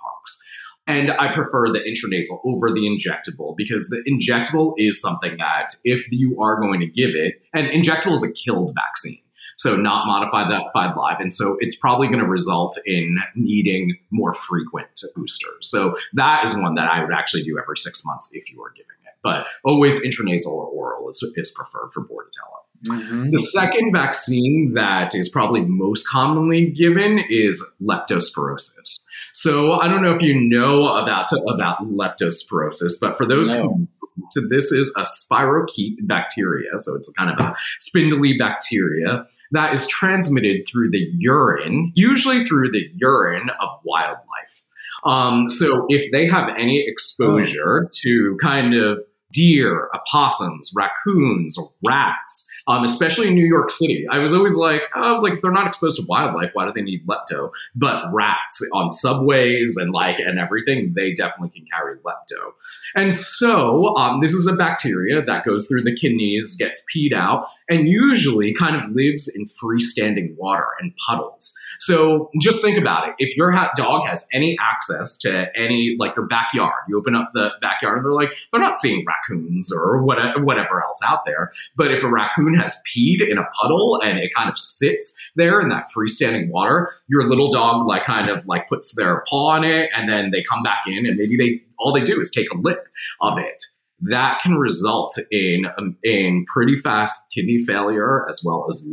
[0.87, 6.11] And I prefer the intranasal over the injectable because the injectable is something that if
[6.11, 9.21] you are going to give it, and injectable is a killed vaccine.
[9.57, 11.19] So not modified that five live.
[11.19, 15.69] And so it's probably going to result in needing more frequent boosters.
[15.69, 18.71] So that is one that I would actually do every six months if you are
[18.71, 19.13] giving it.
[19.23, 22.61] But always intranasal or oral is, is preferred for Bordetella.
[22.87, 23.29] Mm-hmm.
[23.29, 29.01] The second vaccine that is probably most commonly given is leptospirosis.
[29.33, 33.61] So I don't know if you know about about leptospirosis, but for those no.
[33.63, 33.87] who
[34.31, 39.87] so this is a spirochete bacteria, so it's kind of a spindly bacteria that is
[39.87, 44.63] transmitted through the urine, usually through the urine of wildlife.
[45.03, 52.83] Um, so if they have any exposure to kind of deer, opossums, raccoons, rats, um,
[52.83, 54.05] especially in New York City.
[54.09, 56.73] I was always like, I was like, if they're not exposed to wildlife, why do
[56.73, 57.51] they need lepto?
[57.75, 62.53] But rats on subways and like and everything, they definitely can carry lepto.
[62.95, 67.47] And so um, this is a bacteria that goes through the kidneys, gets peed out,
[67.69, 71.57] and usually kind of lives in freestanding water and puddles.
[71.79, 73.15] So just think about it.
[73.17, 77.49] If your dog has any access to any, like your backyard, you open up the
[77.61, 81.51] backyard and they're like, they're not seeing raccoons or whatever, else out there.
[81.75, 85.61] But if a raccoon has peed in a puddle and it kind of sits there
[85.61, 89.63] in that freestanding water, your little dog like kind of like puts their paw on
[89.63, 92.51] it and then they come back in and maybe they, all they do is take
[92.51, 92.79] a lick
[93.21, 93.63] of it
[94.03, 98.91] that can result in um, in pretty fast kidney failure as well as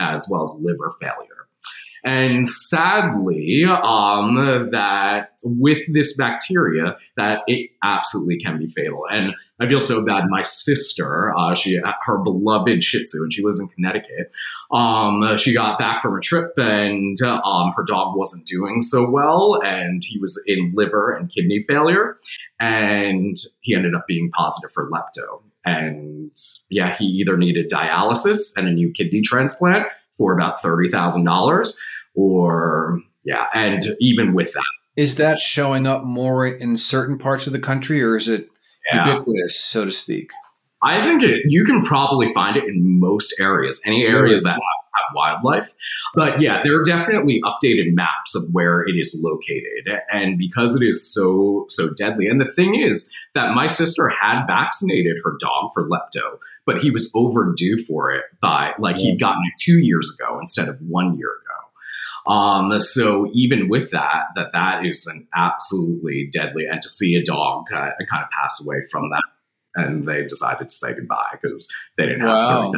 [0.00, 1.37] as well as liver failure.
[2.04, 9.02] And sadly, um, that with this bacteria, that it absolutely can be fatal.
[9.10, 10.24] And I feel so bad.
[10.28, 14.30] My sister, uh, she her beloved Shih Tzu, and she lives in Connecticut.
[14.72, 19.60] Um, she got back from a trip, and um, her dog wasn't doing so well,
[19.64, 22.18] and he was in liver and kidney failure,
[22.60, 25.42] and he ended up being positive for lepto.
[25.64, 26.30] And
[26.70, 29.86] yeah, he either needed dialysis and a new kidney transplant
[30.18, 31.78] for about $30,000
[32.14, 34.64] or yeah, and even with that.
[34.96, 38.48] Is that showing up more in certain parts of the country or is it
[38.92, 39.12] yeah.
[39.12, 40.30] ubiquitous, so to speak?
[40.82, 44.58] I think it, you can probably find it in most areas, any areas that have,
[44.58, 45.74] have wildlife.
[46.14, 50.00] But yeah, there are definitely updated maps of where it is located.
[50.10, 52.28] And because it is so, so deadly.
[52.28, 56.38] And the thing is that my sister had vaccinated her dog for lepto,
[56.68, 59.04] but he was overdue for it by like yeah.
[59.04, 62.30] he'd gotten it two years ago instead of one year ago.
[62.30, 67.24] Um, so even with that, that that is an absolutely deadly, and to see a
[67.24, 69.24] dog uh, kind of pass away from that,
[69.76, 71.66] and they decided to say goodbye because
[71.96, 72.72] they didn't have wow.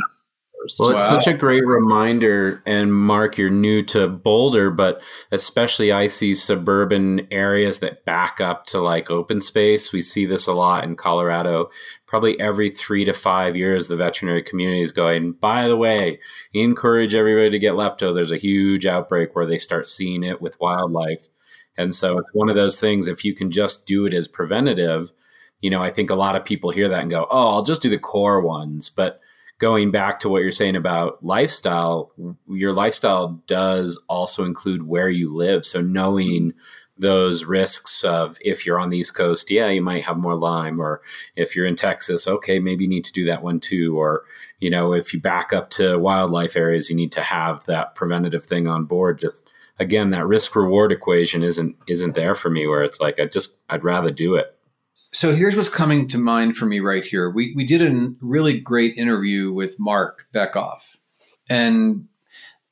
[0.78, 1.20] Well, it's wow.
[1.20, 2.62] such a great reminder.
[2.66, 5.00] And Mark, you're new to Boulder, but
[5.32, 9.90] especially I see suburban areas that back up to like open space.
[9.90, 11.70] We see this a lot in Colorado.
[12.10, 16.18] Probably every three to five years, the veterinary community is going, by the way,
[16.52, 18.12] encourage everybody to get lepto.
[18.12, 21.28] There's a huge outbreak where they start seeing it with wildlife.
[21.78, 25.12] And so it's one of those things, if you can just do it as preventative,
[25.60, 27.80] you know, I think a lot of people hear that and go, oh, I'll just
[27.80, 28.90] do the core ones.
[28.90, 29.20] But
[29.60, 32.10] going back to what you're saying about lifestyle,
[32.48, 35.64] your lifestyle does also include where you live.
[35.64, 36.54] So knowing
[37.00, 40.80] those risks of if you're on the East Coast, yeah, you might have more Lyme,
[40.80, 41.00] or
[41.34, 43.98] if you're in Texas, okay, maybe you need to do that one too.
[43.98, 44.24] Or,
[44.58, 48.44] you know, if you back up to wildlife areas, you need to have that preventative
[48.44, 49.18] thing on board.
[49.18, 49.48] Just
[49.78, 53.56] again, that risk reward equation isn't isn't there for me where it's like I just
[53.68, 54.56] I'd rather do it.
[55.12, 57.30] So here's what's coming to mind for me right here.
[57.30, 60.96] We we did a really great interview with Marc Bekoff,
[61.48, 62.06] and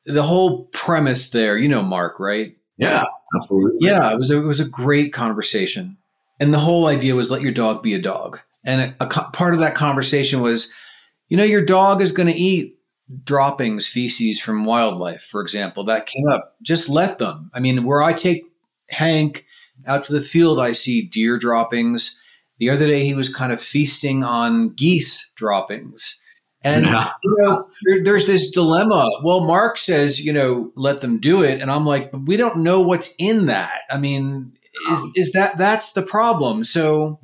[0.05, 2.58] the whole premise there, you know, Mark, right?
[2.79, 3.05] Yeah,
[3.37, 3.79] absolutely.
[3.81, 5.99] Yeah, it was a, it was a great conversation,
[6.41, 8.41] and the whole idea was let your dog be a dog.
[8.65, 10.73] And a, a part of that conversation was,
[11.29, 12.79] you know, your dog is going to eat
[13.25, 15.85] droppings, feces from wildlife, for example.
[15.85, 16.57] That came up.
[16.63, 17.51] Just let them.
[17.55, 18.45] I mean, where I take
[18.91, 19.45] Hank
[19.87, 22.17] out to the field, I see deer droppings
[22.59, 26.21] the other day, he was kind of feasting on geese droppings.
[26.65, 27.13] And yeah.
[27.23, 29.11] you know, there, there's this dilemma.
[29.23, 32.59] Well, Mark says, you know, let them do it, and I'm like, but we don't
[32.59, 33.83] know what's in that.
[33.91, 34.53] I mean,
[34.91, 36.65] is um, is that that's the problem?
[36.65, 37.21] So,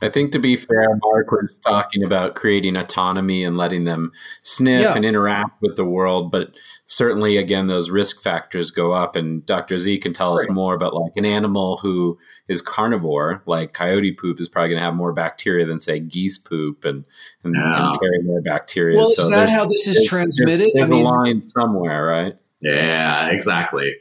[0.00, 4.10] I think to be fair, Mark was talking about creating autonomy and letting them
[4.40, 4.96] sniff yeah.
[4.96, 6.52] and interact with the world, but
[6.92, 9.16] certainly, again, those risk factors go up.
[9.16, 9.78] And Dr.
[9.78, 12.18] Z can tell us more about like an animal who
[12.48, 16.36] is carnivore, like coyote poop, is probably going to have more bacteria than say geese
[16.36, 17.04] poop and
[17.44, 17.88] and, yeah.
[17.88, 18.98] and carry more bacteria.
[18.98, 20.60] Well, so is that how this is transmitted?
[20.60, 22.36] There's, there's I mean, a line somewhere, right?
[22.60, 23.94] Yeah, exactly.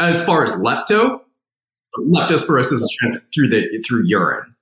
[0.00, 1.20] As far as lepto,
[1.98, 4.54] leptospirosis is transmitted through the through urine.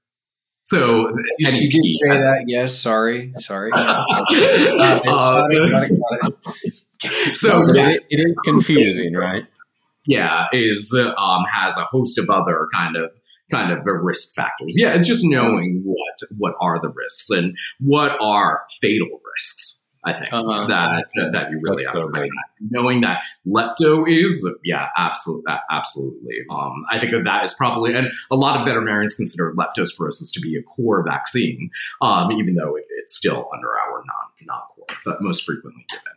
[0.65, 2.45] So you, you did say has, that.
[2.49, 2.77] Yes.
[2.77, 3.33] Sorry.
[3.39, 3.71] Sorry.
[4.31, 5.01] Yeah.
[5.07, 5.47] uh,
[7.33, 9.47] so it is, it is confusing, right?
[10.07, 13.13] Yeah, is um, has a host of other kind of
[13.51, 14.75] kind of risk factors.
[14.77, 19.85] Yeah, it's just knowing what what are the risks and what are fatal risks.
[20.07, 20.67] I think uh-huh.
[20.67, 22.31] that uh, that you really That's have so to
[22.71, 28.09] knowing that lepto is yeah absolutely absolutely um, I think that that is probably and
[28.31, 31.71] a lot of veterinarians consider leptospirosis to be a core vaccine
[32.03, 36.16] um, even though it, it's still under our non non core but most frequently given.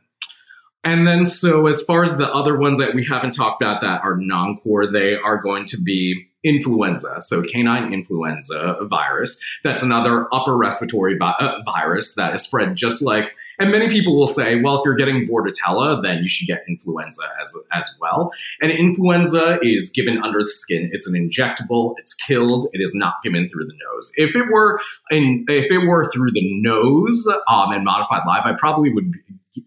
[0.84, 4.02] And then, so as far as the other ones that we haven't talked about that
[4.04, 9.44] are non core, they are going to be influenza, so canine influenza virus.
[9.64, 13.26] That's another upper respiratory vi- uh, virus that is spread just like.
[13.62, 17.24] And many people will say, well, if you're getting Bordetella, then you should get influenza
[17.42, 18.32] as, as well.
[18.62, 20.90] And influenza is given under the skin.
[20.94, 21.96] It's an injectable.
[21.98, 22.70] It's killed.
[22.72, 24.14] It is not given through the nose.
[24.16, 24.80] If it were
[25.12, 29.12] in, if it were through the nose um, and modified live, I probably would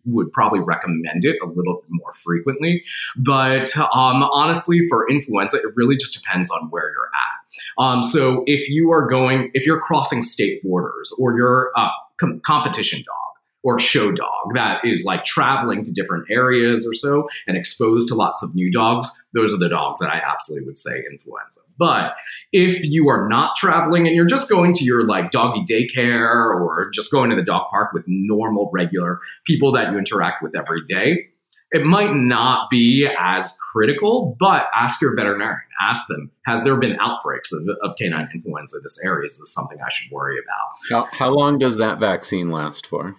[0.04, 2.82] would probably recommend it a little bit more frequently.
[3.16, 7.82] But um, honestly, for influenza, it really just depends on where you're at.
[7.82, 11.88] Um, so if you are going, if you're crossing state borders or you're a
[12.18, 13.31] com- competition dog,
[13.62, 18.14] or show dog that is like traveling to different areas or so and exposed to
[18.14, 21.60] lots of new dogs, those are the dogs that I absolutely would say influenza.
[21.78, 22.14] But
[22.52, 26.90] if you are not traveling and you're just going to your like doggy daycare or
[26.92, 30.84] just going to the dog park with normal, regular people that you interact with every
[30.84, 31.28] day,
[31.72, 35.62] it might not be as critical, but ask your veterinarian.
[35.80, 39.26] Ask them, has there been outbreaks of, of canine influenza in this area?
[39.26, 41.06] Is this something I should worry about?
[41.10, 43.16] How, how long does that vaccine last for?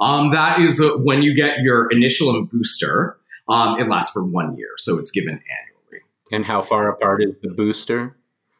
[0.00, 3.16] Um, that is uh, when you get your initial and booster.
[3.48, 6.04] Um, it lasts for one year, so it's given annually.
[6.30, 8.14] And how far apart is the booster?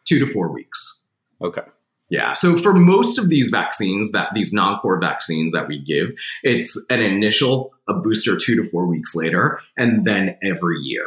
[0.05, 1.05] Two to four weeks.
[1.41, 1.63] Okay.
[2.09, 2.33] Yeah.
[2.33, 6.11] So for most of these vaccines, that these non-core vaccines that we give,
[6.43, 11.07] it's an initial, a booster two to four weeks later, and then every year,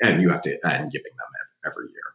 [0.00, 1.26] and you have to and giving them
[1.66, 2.05] every year.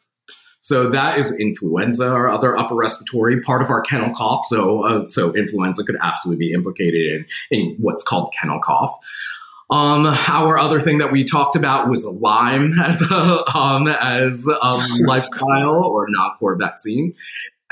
[0.61, 4.45] So that is influenza or other upper respiratory part of our kennel cough.
[4.45, 8.95] So, uh, so influenza could absolutely be implicated in, in what's called kennel cough.
[9.71, 14.79] Um, our other thing that we talked about was Lyme as a um, as a
[15.07, 17.15] lifestyle or non-core vaccine.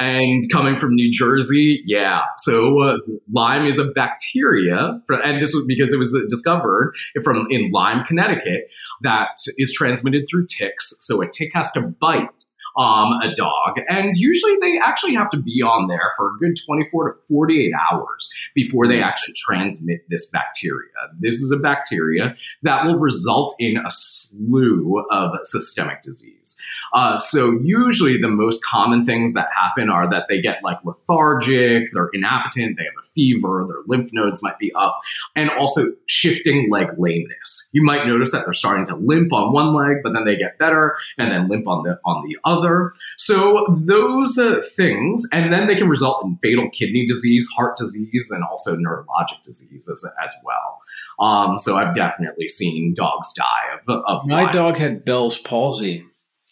[0.01, 2.21] And coming from New Jersey, yeah.
[2.37, 2.97] So uh,
[3.33, 8.05] Lyme is a bacteria, for, and this was because it was discovered from in Lyme,
[8.05, 8.69] Connecticut,
[9.01, 10.95] that is transmitted through ticks.
[11.01, 12.47] So a tick has to bite
[12.79, 13.75] um, a dog.
[13.89, 17.73] And usually they actually have to be on there for a good 24 to 48
[17.91, 20.89] hours before they actually transmit this bacteria.
[21.19, 26.61] This is a bacteria that will result in a slew of systemic disease.
[26.93, 31.89] Uh, so usually the most common things that happen are that they get like lethargic,
[31.93, 34.99] they're inappetent, they have a fever, their lymph nodes might be up,
[35.35, 37.69] and also shifting leg lameness.
[37.73, 40.57] You might notice that they're starting to limp on one leg, but then they get
[40.57, 42.68] better, and then limp on the on the other.
[43.17, 48.31] So those uh, things, and then they can result in fatal kidney disease, heart disease,
[48.31, 50.79] and also neurologic diseases as, well.
[51.19, 56.05] Um, so I've definitely seen dogs die of, of my dog had Bell's palsy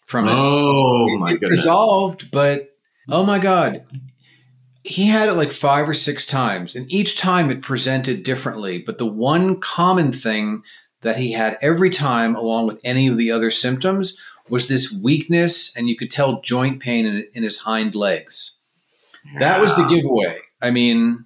[0.05, 0.33] from it.
[0.33, 1.59] Oh it, my it goodness!
[1.59, 2.69] Resolved, but
[3.09, 3.85] oh my god,
[4.83, 8.79] he had it like five or six times, and each time it presented differently.
[8.79, 10.63] But the one common thing
[11.01, 14.19] that he had every time, along with any of the other symptoms,
[14.49, 18.57] was this weakness, and you could tell joint pain in, in his hind legs.
[19.39, 20.39] That was the giveaway.
[20.61, 21.25] I mean,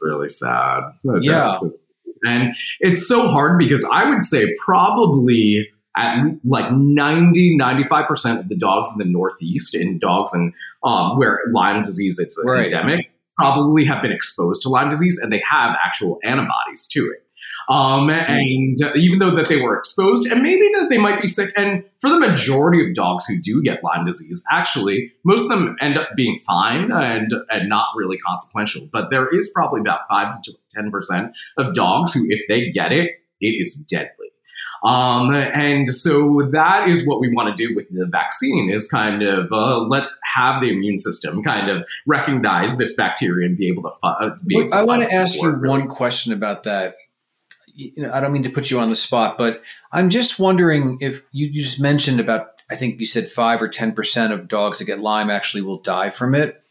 [0.00, 0.80] really sad.
[1.20, 1.58] Yeah.
[2.24, 8.56] And it's so hard because I would say probably at like 90, 95% of the
[8.56, 10.52] dogs in the Northeast, in dogs and
[10.84, 12.64] um, where Lyme disease is right.
[12.64, 17.21] endemic, probably have been exposed to Lyme disease and they have actual antibodies to it.
[17.68, 21.52] Um, and even though that they were exposed, and maybe that they might be sick,
[21.56, 25.76] and for the majority of dogs who do get Lyme disease, actually, most of them
[25.80, 28.88] end up being fine and, and not really consequential.
[28.92, 33.12] But there is probably about 5 to 10% of dogs who, if they get it,
[33.40, 34.22] it is deadly.
[34.84, 39.22] Um, and so that is what we want to do with the vaccine is kind
[39.22, 43.84] of uh, let's have the immune system kind of recognize this bacteria and be able
[43.84, 43.90] to.
[44.02, 45.68] Uh, be able I want to ask you really.
[45.68, 46.96] one question about that
[47.74, 49.62] you know, I don't mean to put you on the spot, but
[49.92, 53.68] I'm just wondering if you, you just mentioned about, I think you said five or
[53.68, 56.62] 10% of dogs that get Lyme actually will die from it.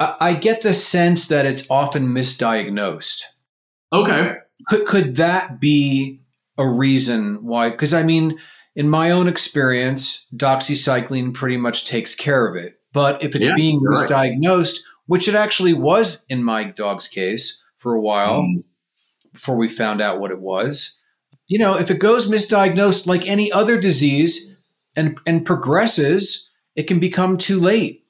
[0.00, 3.22] I, I get the sense that it's often misdiagnosed.
[3.92, 4.36] Okay.
[4.68, 6.20] Could, could that be
[6.58, 7.70] a reason why?
[7.70, 8.38] Because I mean,
[8.74, 12.78] in my own experience, doxycycline pretty much takes care of it.
[12.92, 14.84] But if it's yeah, being misdiagnosed, right.
[15.06, 18.62] which it actually was in my dog's case for a while, mm
[19.32, 20.98] before we found out what it was.
[21.46, 24.54] You know, if it goes misdiagnosed like any other disease
[24.96, 28.04] and and progresses, it can become too late.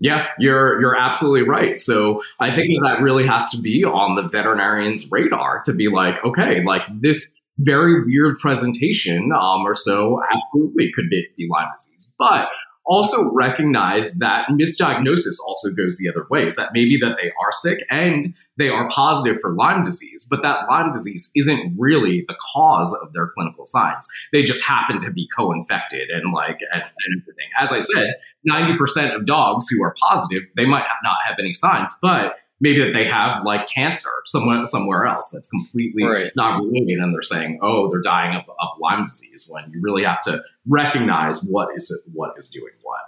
[0.00, 1.78] Yeah, you're you're absolutely right.
[1.78, 6.16] So I think that really has to be on the veterinarian's radar to be like,
[6.24, 12.12] okay, like this very weird presentation um, or so absolutely could be, be Lyme disease,
[12.18, 12.48] but
[12.86, 16.46] also recognize that misdiagnosis also goes the other way.
[16.46, 20.42] Is that maybe that they are sick and they are positive for Lyme disease, but
[20.42, 24.06] that Lyme disease isn't really the cause of their clinical signs.
[24.32, 27.48] They just happen to be co-infected and like and, and everything.
[27.58, 28.14] As I said,
[28.48, 32.92] 90% of dogs who are positive, they might not have any signs, but maybe that
[32.94, 36.32] they have like cancer somewhere somewhere else that's completely right.
[36.34, 40.02] not related and they're saying oh they're dying of, of lyme disease when you really
[40.02, 43.00] have to recognize what is it, what is doing what.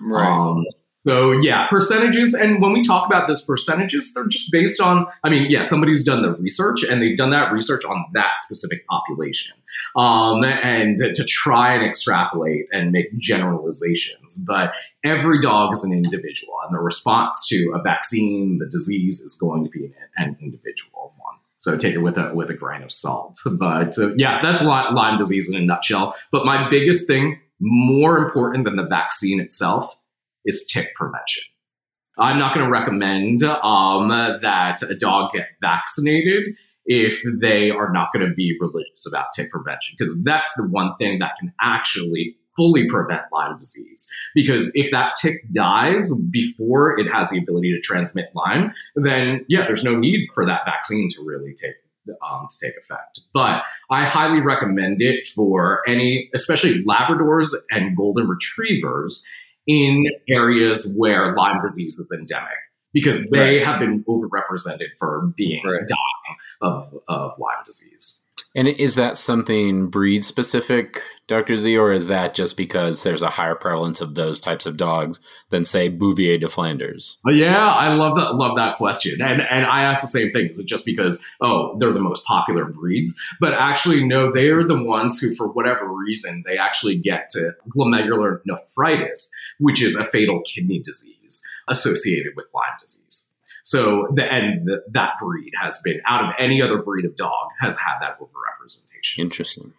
[0.00, 0.28] Right.
[0.28, 5.06] Um, so yeah percentages and when we talk about those percentages they're just based on
[5.24, 8.86] i mean yeah somebody's done the research and they've done that research on that specific
[8.86, 9.56] population
[9.96, 14.44] um, and to try and extrapolate and make generalizations.
[14.46, 14.72] But
[15.04, 19.64] every dog is an individual, and the response to a vaccine, the disease, is going
[19.64, 21.36] to be an, individual one.
[21.60, 23.38] So take it with a with a grain of salt.
[23.44, 26.14] But uh, yeah, that's Lyme disease in a nutshell.
[26.30, 29.96] But my biggest thing, more important than the vaccine itself,
[30.44, 31.44] is tick prevention.
[32.18, 36.56] I'm not going to recommend um, that a dog get vaccinated
[36.88, 40.96] if they are not going to be religious about tick prevention, because that's the one
[40.96, 44.10] thing that can actually fully prevent Lyme disease.
[44.34, 49.64] Because if that tick dies before it has the ability to transmit Lyme, then yeah,
[49.66, 51.76] there's no need for that vaccine to really take
[52.26, 53.20] um, to take effect.
[53.34, 59.28] But I highly recommend it for any, especially Labradors and Golden Retrievers
[59.66, 62.56] in areas where Lyme disease is endemic
[62.94, 63.66] because they right.
[63.66, 65.82] have been overrepresented for being right.
[66.60, 68.20] Of, of Lyme disease.
[68.54, 71.56] And is that something breed specific, Dr.
[71.56, 75.20] Z, or is that just because there's a higher prevalence of those types of dogs
[75.50, 77.18] than, say, Bouvier de Flanders?
[77.26, 78.36] Uh, yeah, I love that.
[78.36, 80.48] Love that question, and and I ask the same thing.
[80.48, 83.20] Is it just because oh they're the most popular breeds?
[83.38, 87.52] But actually, no, they are the ones who, for whatever reason, they actually get to
[87.68, 89.30] glomerular nephritis,
[89.60, 93.34] which is a fatal kidney disease associated with Lyme disease.
[93.68, 97.48] So the and the, that breed has been out of any other breed of dog
[97.60, 99.18] has had that overrepresentation.
[99.18, 99.74] Interesting.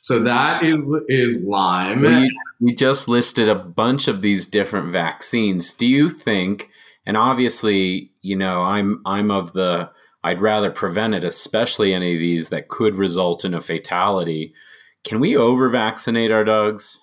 [0.00, 2.00] So that is is Lyme.
[2.00, 5.74] We, we just listed a bunch of these different vaccines.
[5.74, 6.70] Do you think?
[7.04, 9.90] And obviously, you know, I'm I'm of the
[10.24, 14.54] I'd rather prevent it, especially any of these that could result in a fatality.
[15.04, 17.02] Can we over vaccinate our dogs?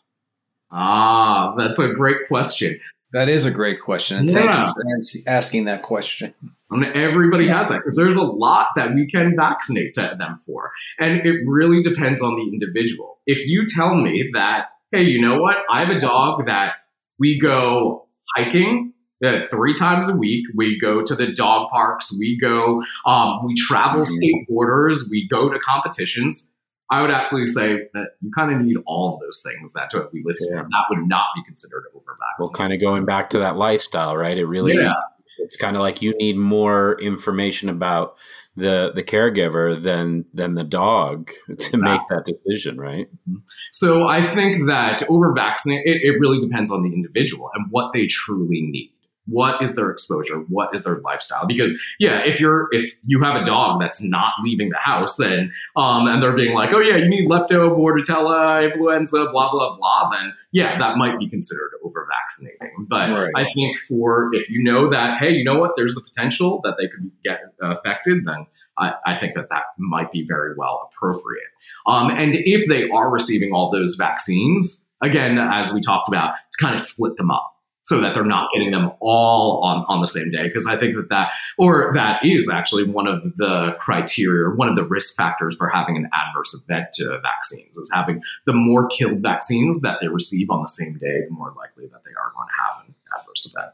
[0.71, 2.79] Ah, that's a great question.
[3.11, 4.27] That is a great question.
[4.27, 4.33] Yeah.
[4.33, 6.33] Thank you for asking that question.
[6.71, 10.71] Everybody has that because there's a lot that we can vaccinate them for.
[10.99, 13.17] And it really depends on the individual.
[13.25, 15.57] If you tell me that, hey, you know what?
[15.71, 16.73] I have a dog that
[17.17, 18.93] we go hiking
[19.25, 20.45] uh, three times a week.
[20.55, 22.15] We go to the dog parks.
[22.19, 24.13] We go, um, we travel mm-hmm.
[24.13, 25.07] state borders.
[25.09, 26.55] We go to competitions.
[26.91, 30.09] I would absolutely say that you kind of need all of those things that to
[30.11, 30.49] be listed.
[30.51, 30.63] Yeah.
[30.63, 34.37] That would not be considered over Well, kind of going back to that lifestyle, right?
[34.37, 34.93] It really, yeah.
[35.37, 38.17] it's kind of like you need more information about
[38.55, 41.91] the the caregiver than than the dog to exactly.
[41.91, 43.07] make that decision, right?
[43.29, 43.37] Mm-hmm.
[43.71, 47.93] So I think that over vaccinate it, it really depends on the individual and what
[47.93, 48.91] they truly need
[49.29, 50.37] what is their exposure?
[50.49, 51.45] What is their lifestyle?
[51.47, 55.51] Because yeah if you're if you have a dog that's not leaving the house and
[55.75, 60.09] um and they're being like oh yeah you need lepto bordetella influenza blah blah blah
[60.11, 63.31] then yeah that might be considered over vaccinating but Right.
[63.35, 65.71] i think for if you know that hey you know what?
[65.75, 68.45] There's the potential that they could get affected then
[68.77, 71.47] i, I think that that might be very well appropriate.
[71.87, 76.63] Um, and if they are receiving all those vaccines again as we talked about to
[76.63, 77.55] kind of split them up
[77.89, 80.43] so that they're not getting them all on, on the same day.
[80.43, 84.75] Because I think that that, or that is actually one of the criteria, one of
[84.75, 89.23] the risk factors for having an adverse event to vaccines is having the more killed
[89.23, 92.47] vaccines that they receive on the same day, the more likely that they are going
[92.47, 93.73] to have an adverse event.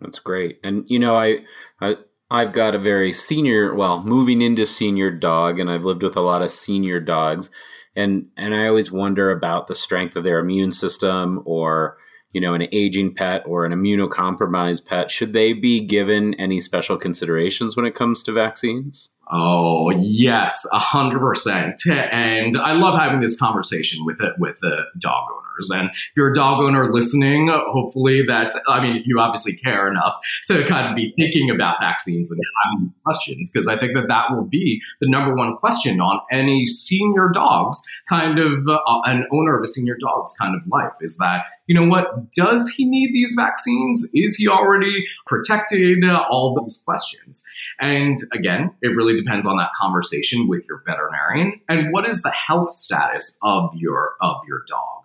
[0.00, 0.60] That's great.
[0.62, 1.40] And you know, I,
[1.80, 1.96] I
[2.30, 6.20] I've got a very senior, well, moving into senior dog, and I've lived with a
[6.20, 7.50] lot of senior dogs,
[7.96, 11.98] and and I always wonder about the strength of their immune system, or
[12.36, 15.10] you know, an aging pet or an immunocompromised pet.
[15.10, 19.08] Should they be given any special considerations when it comes to vaccines?
[19.32, 21.80] Oh yes, a hundred percent.
[21.88, 25.24] And I love having this conversation with it with the dog
[25.56, 25.70] owners.
[25.70, 30.14] And if you're a dog owner listening, hopefully that I mean you obviously care enough
[30.46, 34.34] to kind of be thinking about vaccines and having questions because I think that that
[34.34, 39.56] will be the number one question on any senior dog's kind of uh, an owner
[39.56, 43.12] of a senior dog's kind of life is that you know what does he need
[43.12, 44.10] these vaccines?
[44.14, 46.04] Is he already protected?
[46.28, 47.44] All these questions.
[47.80, 52.32] And again, it really depends on that conversation with your veterinarian and what is the
[52.32, 54.95] health status of your of your dog.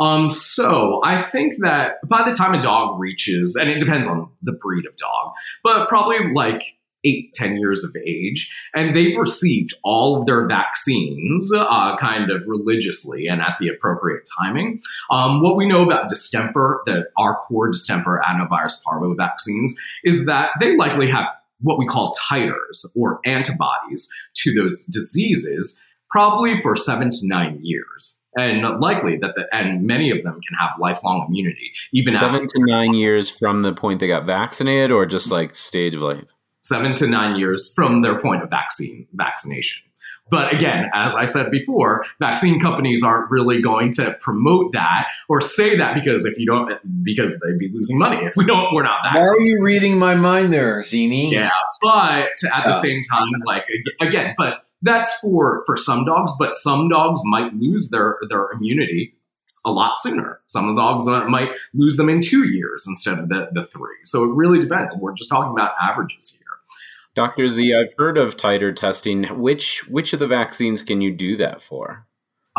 [0.00, 4.30] Um, so I think that by the time a dog reaches, and it depends on
[4.42, 5.32] the breed of dog,
[5.62, 6.62] but probably like
[7.04, 12.46] eight, ten years of age, and they've received all of their vaccines uh, kind of
[12.46, 14.80] religiously and at the appropriate timing.
[15.10, 20.50] Um, what we know about distemper, that our core distemper adenovirus parvo vaccines, is that
[20.60, 21.26] they likely have
[21.60, 28.22] what we call titers or antibodies to those diseases probably for seven to nine years
[28.36, 32.58] and likely that the, and many of them can have lifelong immunity even Seven after
[32.58, 36.24] to nine years from the point they got vaccinated, or just like stage of life.
[36.62, 39.82] seven to nine years from their point of vaccine vaccination
[40.30, 45.40] but again as i said before vaccine companies aren't really going to promote that or
[45.40, 46.70] say that because if you don't
[47.02, 49.98] because they'd be losing money if we don't we're not Why vaccinated are you reading
[49.98, 51.32] my mind there, Zenny?
[51.32, 51.50] Yeah,
[51.82, 52.72] but at the Yeah.
[52.80, 53.64] same time, like
[54.00, 56.32] again, but that's for for some dogs.
[56.38, 59.14] But some dogs might lose their their immunity
[59.66, 60.40] a lot sooner.
[60.46, 63.96] Some dogs uh, might lose them in two years instead of the the three.
[64.04, 64.98] So it really depends.
[65.00, 66.46] We're just talking about averages here.
[67.14, 67.48] Dr.
[67.48, 69.24] Z, I've heard of titer testing.
[69.24, 72.06] Which which of the vaccines can you do that for?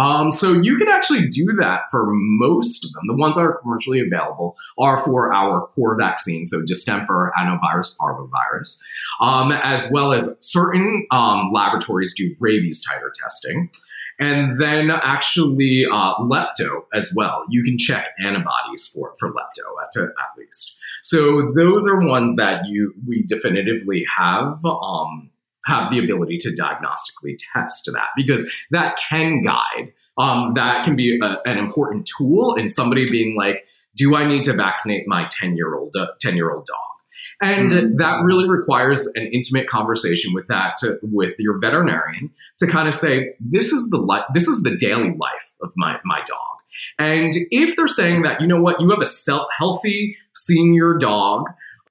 [0.01, 3.03] Um, so you can actually do that for most of them.
[3.07, 8.81] The ones that are commercially available are for our core vaccine, so distemper, adenovirus, parvovirus,
[9.19, 13.69] um, as well as certain um, laboratories do rabies titer testing.
[14.19, 17.43] And then actually uh, lepto as well.
[17.49, 20.77] You can check antibodies for, for lepto at, at least.
[21.03, 25.30] So those are ones that you we definitively have um,
[25.65, 29.93] have the ability to diagnostically test that because that can guide.
[30.17, 33.65] Um, that can be a, an important tool in somebody being like,
[33.95, 36.77] "Do I need to vaccinate my ten year old ten year old dog?"
[37.43, 37.97] And Mhm.
[37.97, 42.29] that really requires an intimate conversation with that to, with your veterinarian
[42.59, 45.97] to kind of say, "This is the li- this is the daily life of my
[46.05, 46.57] my dog."
[46.99, 51.45] And if they're saying that, you know what, you have a self healthy senior dog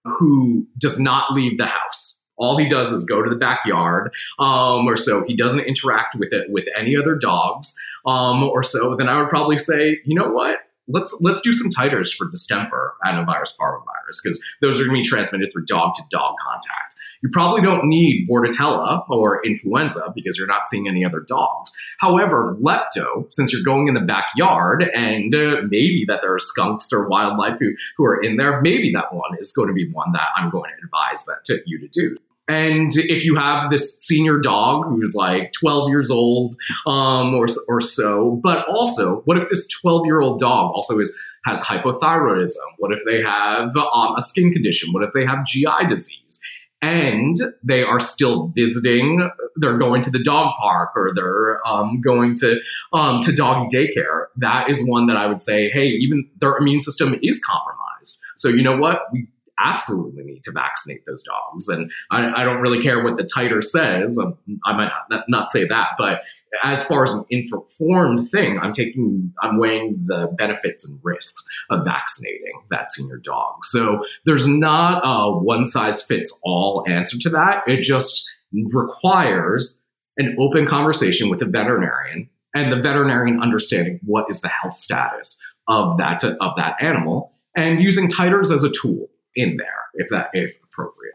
[0.05, 2.20] who does not leave the house.
[2.41, 5.25] All he does is go to the backyard, um, or so.
[5.27, 8.97] He doesn't interact with it with any other dogs, um, or so.
[8.97, 10.59] Then I would probably say, you know what?
[10.89, 15.09] Let's let's do some titers for distemper, adenovirus, parvovirus, because those are going to be
[15.09, 16.97] transmitted through dog to dog contact.
[17.23, 21.77] You probably don't need Bordetella or influenza because you're not seeing any other dogs.
[21.99, 26.91] However, lepto, since you're going in the backyard and uh, maybe that there are skunks
[26.93, 30.13] or wildlife who, who are in there, maybe that one is going to be one
[30.13, 32.17] that I'm going to advise that to you to do.
[32.51, 37.81] And if you have this senior dog who's like 12 years old um, or, or
[37.81, 41.17] so, but also, what if this 12 year old dog also is
[41.47, 42.57] has hypothyroidism?
[42.79, 44.93] What if they have um, a skin condition?
[44.93, 46.43] What if they have GI disease?
[46.83, 49.29] and they are still visiting.
[49.57, 52.59] They're going to the dog park or they're um, going to
[52.95, 54.29] um, to doggy daycare.
[54.37, 58.23] That is one that I would say, hey, even their immune system is compromised.
[58.39, 59.03] So you know what?
[59.13, 59.29] We
[59.63, 61.69] absolutely need to vaccinate those dogs.
[61.69, 64.19] And I, I don't really care what the titer says.
[64.19, 66.23] Um, I might not, not say that, but
[66.65, 71.85] as far as an informed thing, I'm taking, I'm weighing the benefits and risks of
[71.85, 73.65] vaccinating that senior dog.
[73.65, 77.63] So there's not a one size fits all answer to that.
[77.67, 78.29] It just
[78.73, 84.75] requires an open conversation with the veterinarian and the veterinarian understanding what is the health
[84.75, 90.09] status of that of that animal and using titers as a tool in there if
[90.11, 91.15] that if appropriate.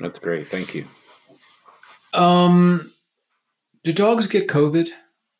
[0.00, 0.46] That's great.
[0.46, 0.84] Thank you.
[2.14, 2.92] Um,
[3.84, 4.88] do dogs get COVID?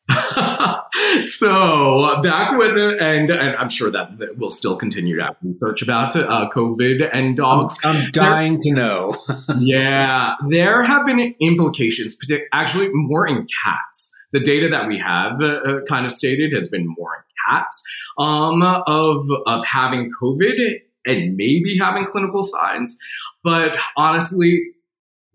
[1.21, 5.81] so back when, and and I'm sure that, that we'll still continue to have research
[5.81, 7.77] about uh, COVID and dogs.
[7.83, 9.17] I'm, I'm dying there, to know.
[9.59, 12.19] yeah, there have been implications,
[12.51, 14.19] actually more in cats.
[14.33, 17.83] The data that we have uh, uh, kind of stated has been more in cats
[18.17, 22.97] um, of of having COVID and maybe having clinical signs.
[23.43, 24.61] But honestly,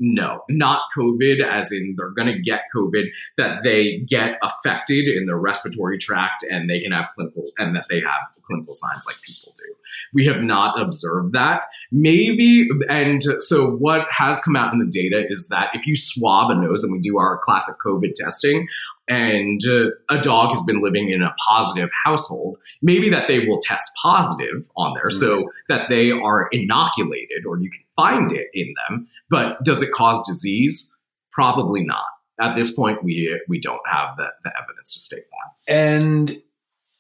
[0.01, 5.27] no, not COVID, as in they're going to get COVID, that they get affected in
[5.27, 9.17] their respiratory tract and they can have clinical, and that they have clinical signs like
[9.23, 9.75] people do.
[10.15, 11.63] We have not observed that.
[11.91, 16.51] Maybe, and so what has come out in the data is that if you swab
[16.51, 18.69] a nose and we do our classic COVID testing,
[19.09, 23.61] and uh, a dog has been living in a positive household, maybe that they will
[23.63, 25.19] test positive on there mm-hmm.
[25.19, 29.09] so that they are inoculated or you can find it in them.
[29.31, 30.95] But does it cause disease?
[31.33, 32.05] Probably not.
[32.41, 35.75] At this point, we we don't have the, the evidence to state that.
[35.75, 36.41] And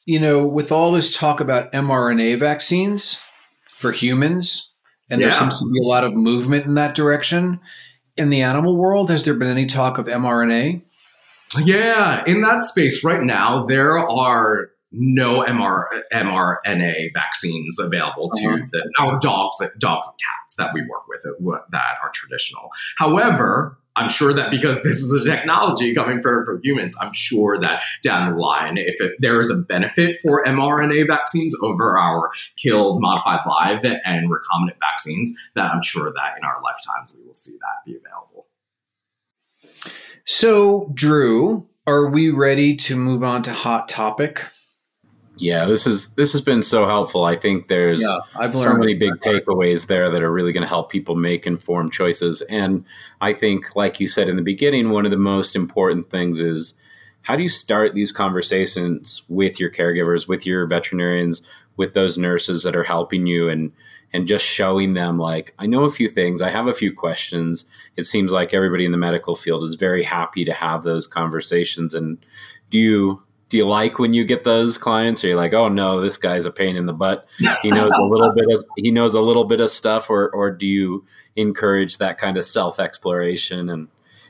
[0.04, 3.20] you know, with all this talk about mRNA vaccines
[3.68, 4.72] for humans,
[5.10, 5.28] and yeah.
[5.28, 7.60] there seems to be a lot of movement in that direction
[8.16, 9.10] in the animal world.
[9.10, 10.82] Has there been any talk of mRNA?
[11.56, 18.66] Yeah, in that space right now, there are no MR, mRNA vaccines available to uh-huh.
[18.72, 21.22] the, our dogs, dogs and cats that we work with
[21.70, 22.70] that are traditional.
[22.98, 27.58] However, I'm sure that because this is a technology coming from, from humans, I'm sure
[27.58, 32.30] that down the line, if, if there is a benefit for mRNA vaccines over our
[32.62, 37.34] killed, modified live, and recombinant vaccines, that I'm sure that in our lifetimes we will
[37.34, 38.37] see that be available.
[40.30, 44.44] So, Drew, are we ready to move on to hot topic?
[45.38, 47.24] Yeah, this is this has been so helpful.
[47.24, 50.90] I think there's yeah, so many big takeaways there that are really going to help
[50.92, 52.42] people make informed choices.
[52.42, 52.84] And
[53.22, 56.74] I think, like you said in the beginning, one of the most important things is
[57.22, 61.40] how do you start these conversations with your caregivers, with your veterinarians,
[61.78, 63.72] with those nurses that are helping you, and
[64.12, 67.64] and just showing them like I know a few things, I have a few questions.
[67.96, 71.94] It seems like everybody in the medical field is very happy to have those conversations.
[71.94, 72.18] And
[72.70, 75.24] do you do you like when you get those clients?
[75.24, 77.26] Or you're like, oh no, this guy's a pain in the butt.
[77.62, 80.50] He knows a little bit of he knows a little bit of stuff, or or
[80.50, 81.04] do you
[81.36, 83.88] encourage that kind of self exploration and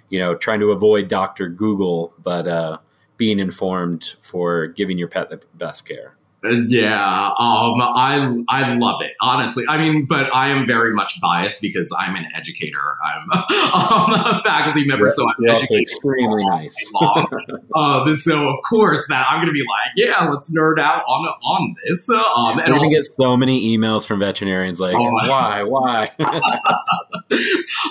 [0.09, 2.79] you know trying to avoid Doctor Google, but uh,
[3.17, 6.18] being informed for giving your pet the best care?
[6.45, 9.65] Yeah, um, I I love it honestly.
[9.69, 12.79] I mean, but I am very much biased because I'm an educator.
[13.05, 16.77] I'm um, a faculty member, so I'm extremely nice.
[17.75, 21.27] uh, so of course that I'm going to be like, yeah, let's nerd out on
[21.27, 22.09] on this.
[22.09, 26.11] Um, and We're get so many emails from veterinarians like, oh, why, why?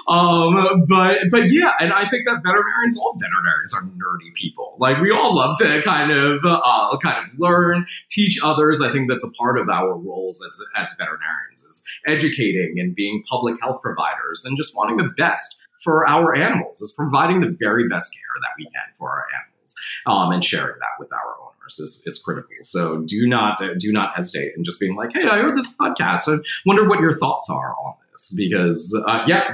[0.07, 4.77] um, but but yeah, and I think that veterinarians, all veterinarians, are nerdy people.
[4.79, 8.81] Like we all love to kind of uh, kind of learn, teach others.
[8.81, 13.23] I think that's a part of our roles as, as veterinarians is educating and being
[13.29, 17.87] public health providers and just wanting the best for our animals, is providing the very
[17.87, 21.79] best care that we can for our animals um, and sharing that with our owners
[21.79, 22.49] is, is critical.
[22.63, 26.33] So do not do not hesitate and just being like, hey, I heard this podcast.
[26.33, 29.49] I wonder what your thoughts are on this because uh, yeah,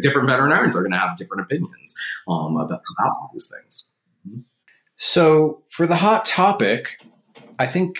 [0.00, 1.96] different veterinarians are going to have different opinions
[2.28, 2.80] um, about
[3.32, 3.92] these things.
[4.96, 6.96] So for the hot topic,
[7.58, 7.98] I think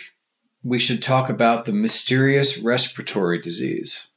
[0.67, 4.09] we should talk about the mysterious respiratory disease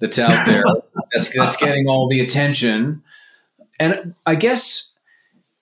[0.00, 0.62] that's out there
[1.12, 3.02] that's, that's getting all the attention.
[3.80, 4.92] And I guess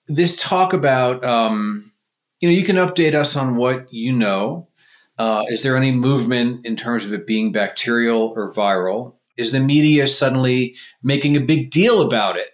[0.07, 1.91] this talk about, um,
[2.39, 4.67] you know, you can update us on what you know.
[5.17, 9.15] Uh, is there any movement in terms of it being bacterial or viral?
[9.35, 12.49] Is the media suddenly making a big deal about it?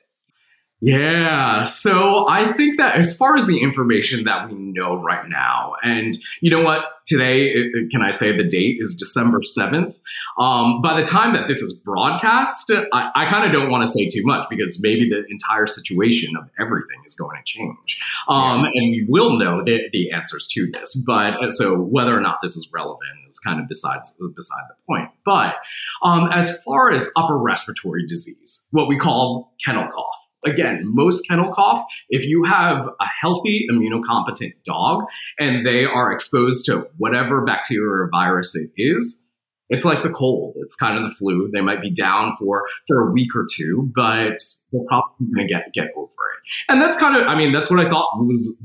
[0.86, 1.64] Yeah.
[1.64, 6.16] So I think that as far as the information that we know right now, and
[6.42, 6.86] you know what?
[7.08, 7.54] Today,
[7.92, 10.00] can I say the date is December 7th?
[10.40, 13.92] Um, by the time that this is broadcast, I, I kind of don't want to
[13.92, 18.02] say too much because maybe the entire situation of everything is going to change.
[18.28, 18.66] Um.
[18.66, 21.04] And we will know the, the answers to this.
[21.06, 24.76] But uh, so whether or not this is relevant is kind of besides, beside the
[24.88, 25.10] point.
[25.26, 25.56] But
[26.04, 30.15] um, as far as upper respiratory disease, what we call kennel cough,
[30.46, 35.04] again, most kennel cough, if you have a healthy immunocompetent dog
[35.40, 39.28] and they are exposed to whatever bacteria or virus it is,
[39.70, 40.56] it's like the cold.
[40.58, 41.50] It's kind of the flu.
[41.52, 44.38] They might be down for for a week or two, but
[44.72, 46.70] they're probably going to get get over it.
[46.70, 48.62] And that's kind of, I mean, that's what I thought was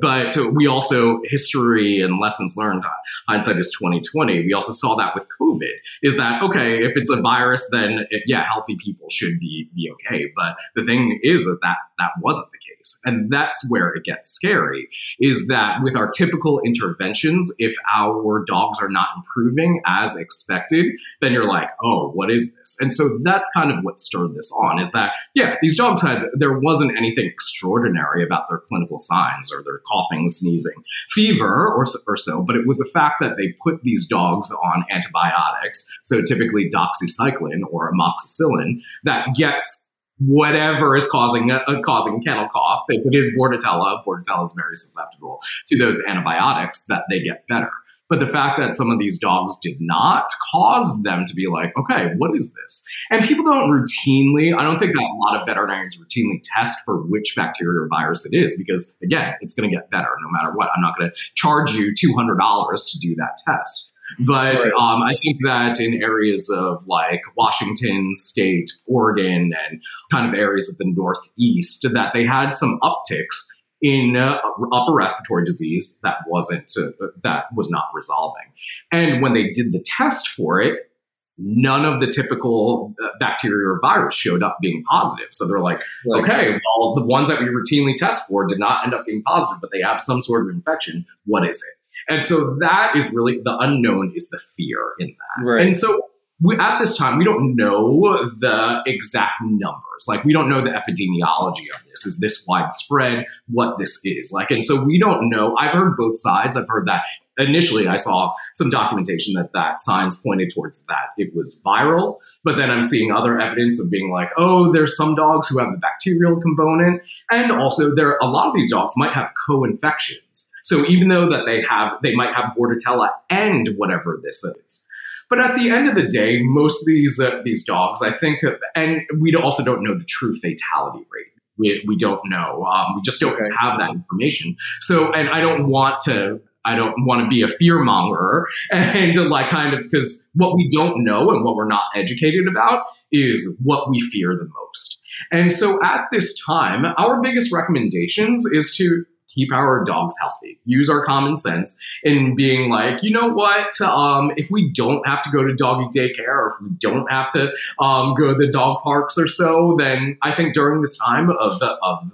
[0.00, 2.84] but we also history and lessons learned
[3.28, 7.20] hindsight is 2020 we also saw that with covid is that okay if it's a
[7.20, 10.32] virus then it, yeah healthy people should be be okay.
[10.34, 13.00] But the thing is that that, that wasn't the case.
[13.04, 18.80] And that's where it gets scary is that with our typical interventions if our dogs
[18.80, 20.86] are not improving as expected
[21.20, 22.78] then you're like oh what is this?
[22.80, 26.22] And so that's kind of what stirred this on is that yeah these dogs had
[26.34, 30.74] there wasn't anything extraordinary about their clinical signs or their coughing, sneezing,
[31.10, 34.84] fever, or, or so, but it was the fact that they put these dogs on
[34.90, 39.78] antibiotics, so typically doxycycline or amoxicillin, that gets
[40.18, 42.84] whatever is causing uh, causing kennel cough.
[42.88, 47.70] If it is Bordetella, Bordetella is very susceptible to those antibiotics that they get better.
[48.08, 51.72] But the fact that some of these dogs did not caused them to be like,
[51.76, 52.86] okay, what is this?
[53.10, 56.98] And people don't routinely, I don't think that a lot of veterinarians routinely test for
[56.98, 60.56] which bacteria or virus it is because, again, it's going to get better no matter
[60.56, 60.68] what.
[60.76, 63.92] I'm not going to charge you $200 to do that test.
[64.20, 64.72] But right.
[64.72, 70.70] um, I think that in areas of like Washington State, Oregon, and kind of areas
[70.70, 73.48] of the Northeast, that they had some upticks
[73.82, 74.38] in uh,
[74.72, 78.44] upper respiratory disease that wasn't uh, that was not resolving.
[78.90, 80.90] And when they did the test for it,
[81.38, 85.28] none of the typical uh, bacteria or virus showed up being positive.
[85.32, 86.22] So they're like, right.
[86.22, 89.60] okay, well, the ones that we routinely test for did not end up being positive,
[89.60, 91.04] but they have some sort of infection.
[91.26, 91.78] What is it?
[92.08, 95.44] And so that is really the unknown is the fear in that.
[95.44, 95.66] Right.
[95.66, 96.02] And so
[96.42, 100.06] we, at this time, we don't know the exact numbers.
[100.06, 102.04] Like, we don't know the epidemiology of this.
[102.04, 103.26] Is this widespread?
[103.48, 105.56] What this is like, and so we don't know.
[105.56, 106.56] I've heard both sides.
[106.56, 107.02] I've heard that
[107.38, 112.56] initially I saw some documentation that that science pointed towards that it was viral, but
[112.56, 115.78] then I'm seeing other evidence of being like, oh, there's some dogs who have the
[115.78, 120.48] bacterial component, and also there a lot of these dogs might have co-infections.
[120.62, 124.86] So even though that they have, they might have Bordetella and whatever this is.
[125.28, 128.38] But at the end of the day, most of these uh, these dogs, I think,
[128.76, 131.26] and we also don't know the true fatality rate.
[131.58, 132.64] We, we don't know.
[132.64, 133.48] Um, we just don't okay.
[133.60, 134.56] have that information.
[134.82, 136.40] So, and I don't want to.
[136.66, 140.68] I don't want to be a fear monger and like kind of because what we
[140.70, 145.00] don't know and what we're not educated about is what we fear the most.
[145.32, 149.04] And so at this time, our biggest recommendations is to
[149.36, 150.58] keep our dogs healthy.
[150.64, 153.80] Use our common sense in being like, you know what?
[153.80, 157.30] Um, if we don't have to go to doggy daycare or if we don't have
[157.32, 161.30] to um, go to the dog parks or so, then I think during this time
[161.30, 162.10] of the, of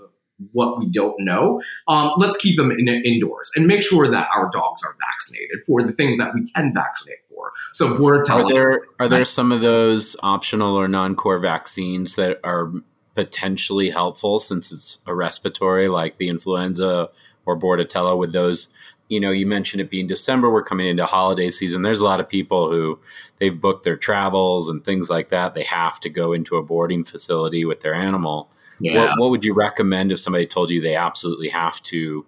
[0.53, 4.51] what we don't know, um, let's keep them in, indoors and make sure that our
[4.53, 7.53] dogs are vaccinated for the things that we can vaccinate for.
[7.75, 8.47] So we're telling.
[8.47, 12.73] Are there are there some of those optional or non-core vaccines that are
[13.15, 17.11] potentially helpful since it's a respiratory like the influenza
[17.45, 18.71] or Bordetella with those
[19.09, 22.21] you know you mentioned it being December we're coming into holiday season there's a lot
[22.21, 22.99] of people who
[23.39, 27.05] they've booked their travels and things like that they have to go into a boarding
[27.05, 28.51] facility with their animal
[28.83, 28.97] yeah.
[28.97, 32.27] what, what would you recommend if somebody told you they absolutely have to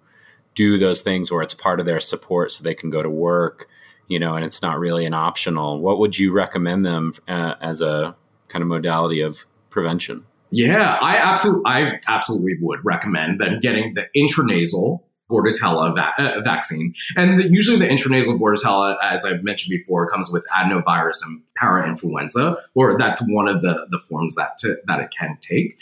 [0.53, 3.67] do those things or it's part of their support so they can go to work
[4.07, 7.81] you know and it's not really an optional what would you recommend them uh, as
[7.81, 8.15] a
[8.47, 14.05] kind of modality of prevention yeah, I absolutely, I absolutely would recommend them getting the
[14.15, 16.93] intranasal Bordetella va- uh, vaccine.
[17.17, 22.57] And the, usually the intranasal Bordetella, as I've mentioned before, comes with adenovirus and parainfluenza,
[22.73, 25.77] or that's one of the, the forms that, to, that it can take,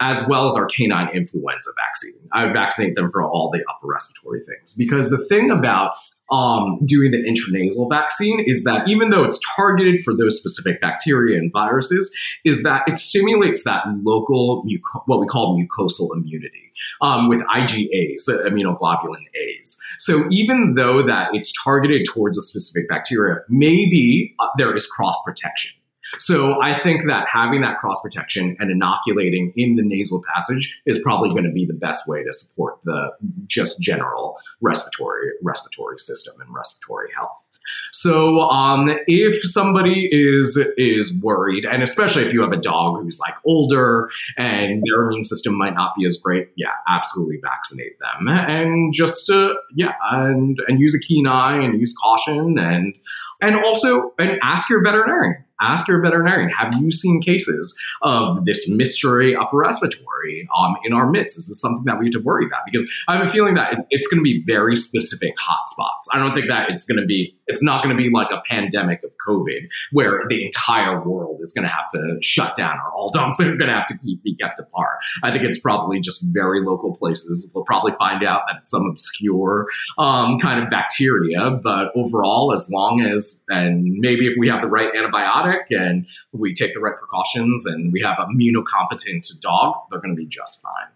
[0.00, 2.20] as well as our canine influenza vaccine.
[2.32, 4.74] I would vaccinate them for all the upper respiratory things.
[4.76, 5.92] Because the thing about
[6.30, 11.38] um, doing the intranasal vaccine is that even though it's targeted for those specific bacteria
[11.38, 17.28] and viruses, is that it stimulates that local, muco- what we call mucosal immunity um,
[17.28, 19.80] with IgAs, immunoglobulin A's.
[19.98, 25.22] So even though that it's targeted towards a specific bacteria, maybe uh, there is cross
[25.24, 25.75] protection.
[26.18, 31.00] So I think that having that cross protection and inoculating in the nasal passage is
[31.00, 33.12] probably going to be the best way to support the
[33.46, 37.46] just general respiratory respiratory system and respiratory health.
[37.92, 43.18] So um, if somebody is is worried, and especially if you have a dog who's
[43.20, 48.28] like older and their immune system might not be as great, yeah, absolutely vaccinate them
[48.28, 52.94] and just uh, yeah, and and use a keen eye and use caution and
[53.40, 58.70] and also and ask your veterinarian ask your veterinarian, have you seen cases of this
[58.74, 61.38] mystery upper respiratory um, in our midst?
[61.38, 62.60] Is this something that we have to worry about?
[62.64, 66.14] Because I have a feeling that it's going to be very specific hotspots.
[66.14, 68.42] I don't think that it's going to be, it's not going to be like a
[68.48, 72.92] pandemic of COVID where the entire world is going to have to shut down or
[72.92, 74.98] all dogs are going to have to keep, be kept apart.
[75.22, 77.50] I think it's probably just very local places.
[77.54, 79.66] We'll probably find out that it's some obscure
[79.98, 84.68] um, kind of bacteria, but overall, as long as, and maybe if we have the
[84.68, 90.14] right antibiotic and we take the right precautions and we have immunocompetent dog, they're going
[90.14, 90.95] to be just fine.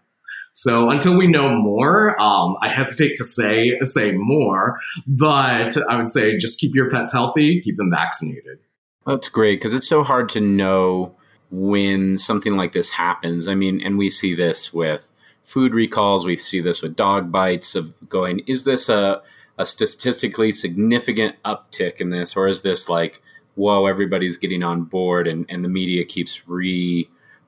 [0.53, 6.09] So until we know more, um, I hesitate to say say more, but I would
[6.09, 8.59] say just keep your pets healthy, keep them vaccinated.
[9.05, 11.15] That's great because it's so hard to know
[11.49, 13.47] when something like this happens.
[13.47, 15.11] I mean, and we see this with
[15.43, 19.21] food recalls, we see this with dog bites of going, is this a,
[19.57, 23.21] a statistically significant uptick in this, or is this like,
[23.55, 26.47] whoa, everybody's getting on board and, and the media keeps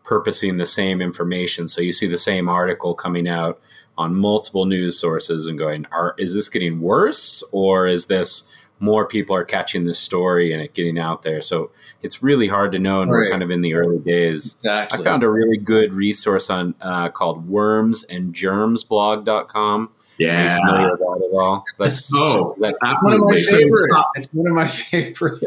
[0.04, 1.68] repurposing the same information.
[1.68, 3.60] So you see the same article coming out
[3.98, 8.50] on multiple news sources and going, are is this getting worse or is this
[8.80, 11.42] more people are catching this story and it getting out there.
[11.42, 11.72] So
[12.02, 13.18] it's really hard to know, and right.
[13.18, 14.56] we're kind of in the early days.
[14.56, 15.00] Exactly.
[15.00, 19.90] I found a really good resource on uh, called wormsandgermsblog.com.
[20.18, 20.28] Yeah.
[20.28, 21.64] Are you familiar with that at all?
[21.80, 23.90] That's, oh, that, that's one of my favorite.
[24.16, 25.42] It's one of my favorite.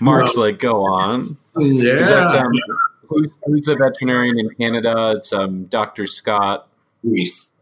[0.00, 1.38] Mark's like, go on.
[1.56, 2.26] Yeah.
[3.08, 5.14] Who's, who's the veterinarian in Canada?
[5.16, 6.06] It's um, Dr.
[6.06, 6.68] Scott
[7.04, 7.54] Weese.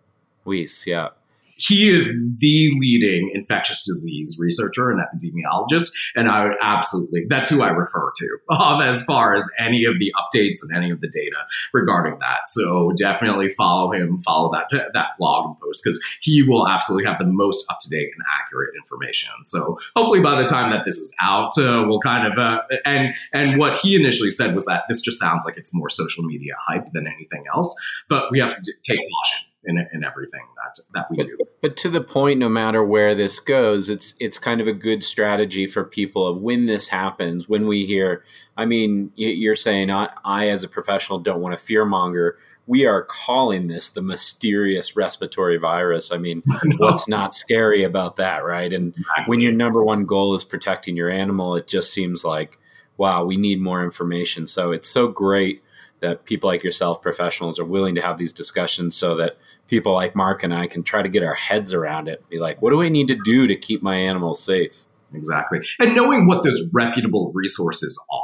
[0.47, 1.10] Weese, yeah
[1.57, 7.62] he is the leading infectious disease researcher and epidemiologist, and I would absolutely that's who
[7.62, 11.09] I refer to um, as far as any of the updates and any of the
[11.09, 11.37] data
[11.73, 12.41] regarding that.
[12.49, 17.19] So definitely follow him, follow that that blog and post because he will absolutely have
[17.19, 19.31] the most up to date and accurate information.
[19.45, 23.15] So hopefully by the time that this is out, uh, we'll kind of uh, and
[23.33, 26.55] and what he initially said was that this just sounds like it's more social media
[26.66, 27.74] hype than anything else,
[28.11, 31.38] but we have to take caution in, in everything that that we but, do.
[31.62, 35.02] But to the point, no matter where this goes, it's it's kind of a good
[35.02, 38.24] strategy for people of when this happens, when we hear.
[38.56, 42.32] I mean, you're saying I, I as a professional don't want to fearmonger.
[42.66, 46.10] We are calling this the mysterious respiratory virus.
[46.10, 46.43] I mean,
[46.78, 48.72] what's not scary about that, right?
[48.72, 49.24] And exactly.
[49.26, 52.59] when your number one goal is protecting your animal, it just seems like,
[52.97, 54.47] wow, we need more information.
[54.47, 55.62] So it's so great
[56.01, 59.38] that people like yourself, professionals, are willing to have these discussions so that
[59.68, 62.28] people like Mark and I can try to get our heads around it.
[62.28, 64.72] Be like, what do I need to do to keep my animals safe?
[65.14, 65.60] Exactly.
[65.78, 68.22] And knowing what those reputable resources are.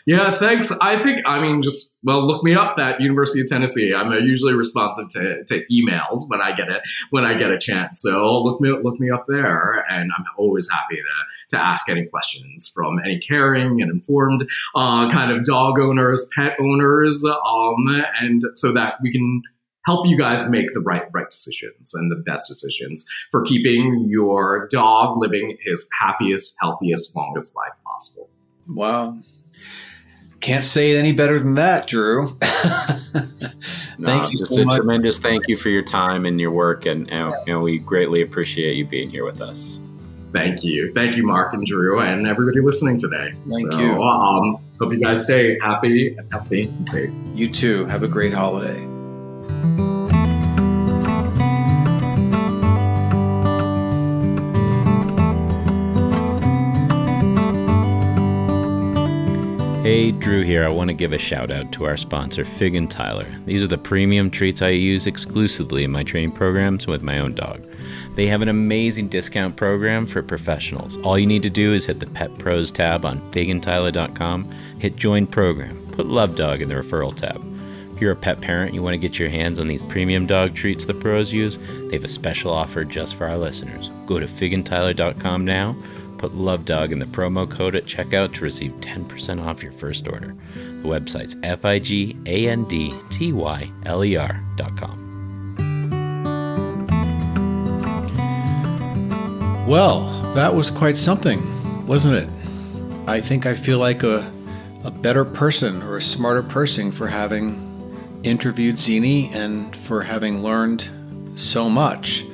[0.06, 0.72] Yeah, thanks.
[0.80, 3.94] I think, I mean, just, well, look me up at University of Tennessee.
[3.94, 8.02] I'm usually responsive to, to emails when I get it, when I get a chance.
[8.02, 9.86] So look me, look me up there.
[9.90, 15.12] And I'm always happy to, to ask any questions from any caring and informed uh,
[15.12, 19.42] kind of dog owners, pet owners, um, and so that we can
[19.86, 24.68] help you guys make the right right decisions and the best decisions for keeping your
[24.72, 28.30] dog living his happiest, healthiest, longest life possible.
[28.70, 29.20] Wow.
[30.42, 32.28] Can't say it any better than that, Drew.
[32.42, 34.78] thank no, you so much.
[34.78, 38.22] Tremendous thank you for your time and your work, and, and you know, we greatly
[38.24, 39.80] appreciate you being here with us.
[40.34, 43.34] Thank you, thank you, Mark and Drew, and everybody listening today.
[43.50, 44.02] Thank so, you.
[44.02, 47.12] Um, hope you guys stay happy and healthy and safe.
[47.36, 47.86] You too.
[47.86, 48.88] Have a great holiday.
[59.92, 60.64] Hey, Drew here.
[60.64, 63.28] I want to give a shout out to our sponsor, Fig and Tyler.
[63.46, 67.36] These are the premium treats I use exclusively in my training programs with my own
[67.36, 67.68] dog.
[68.16, 70.96] They have an amazing discount program for professionals.
[71.00, 74.50] All you need to do is hit the Pet Pros tab on figandtyler.com,
[74.80, 77.44] hit Join Program, put Love Dog in the referral tab.
[77.94, 80.56] If you're a pet parent you want to get your hands on these premium dog
[80.56, 81.58] treats the pros use,
[81.90, 83.90] they have a special offer just for our listeners.
[84.06, 85.76] Go to figandtyler.com now
[86.22, 90.08] Put Love Dog in the promo code at checkout to receive 10% off your first
[90.08, 90.36] order.
[90.54, 95.00] The website's F I G A N D T Y L E R dot com.
[99.68, 101.42] Well, that was quite something,
[101.88, 102.30] wasn't it?
[103.10, 104.32] I think I feel like a,
[104.84, 110.88] a better person or a smarter person for having interviewed Zenny and for having learned
[111.34, 112.26] so much.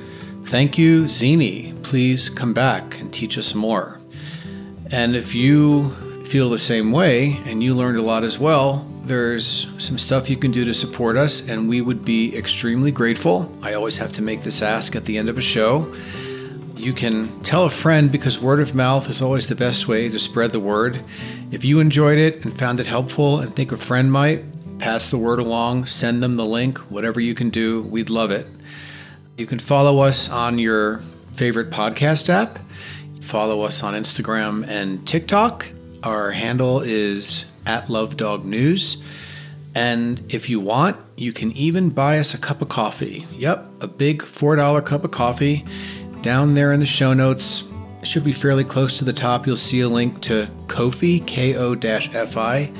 [0.44, 3.98] Thank you, Zenny please come back and teach us more.
[4.90, 5.88] And if you
[6.26, 10.36] feel the same way and you learned a lot as well, there's some stuff you
[10.36, 13.50] can do to support us, and we would be extremely grateful.
[13.62, 15.90] I always have to make this ask at the end of a show.
[16.76, 20.18] You can tell a friend because word of mouth is always the best way to
[20.18, 21.02] spread the word.
[21.50, 24.44] If you enjoyed it and found it helpful and think a friend might,
[24.78, 28.46] pass the word along, send them the link, whatever you can do, we'd love it.
[29.38, 31.00] You can follow us on your
[31.38, 32.58] favorite podcast app.
[33.20, 35.70] Follow us on Instagram and TikTok.
[36.02, 39.00] Our handle is at Love Dog News.
[39.72, 43.24] And if you want, you can even buy us a cup of coffee.
[43.34, 45.64] Yep, a big $4 cup of coffee.
[46.22, 47.62] Down there in the show notes,
[48.02, 49.46] should be fairly close to the top.
[49.46, 52.72] You'll see a link to Ko-fi, K O F I.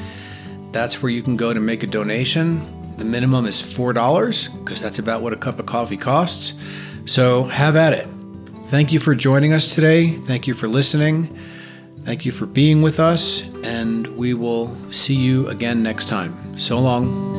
[0.72, 2.60] That's where you can go to make a donation.
[2.96, 6.54] The minimum is $4 because that's about what a cup of coffee costs.
[7.04, 8.17] So have at it.
[8.68, 10.10] Thank you for joining us today.
[10.10, 11.34] Thank you for listening.
[12.04, 16.58] Thank you for being with us, and we will see you again next time.
[16.58, 17.37] So long.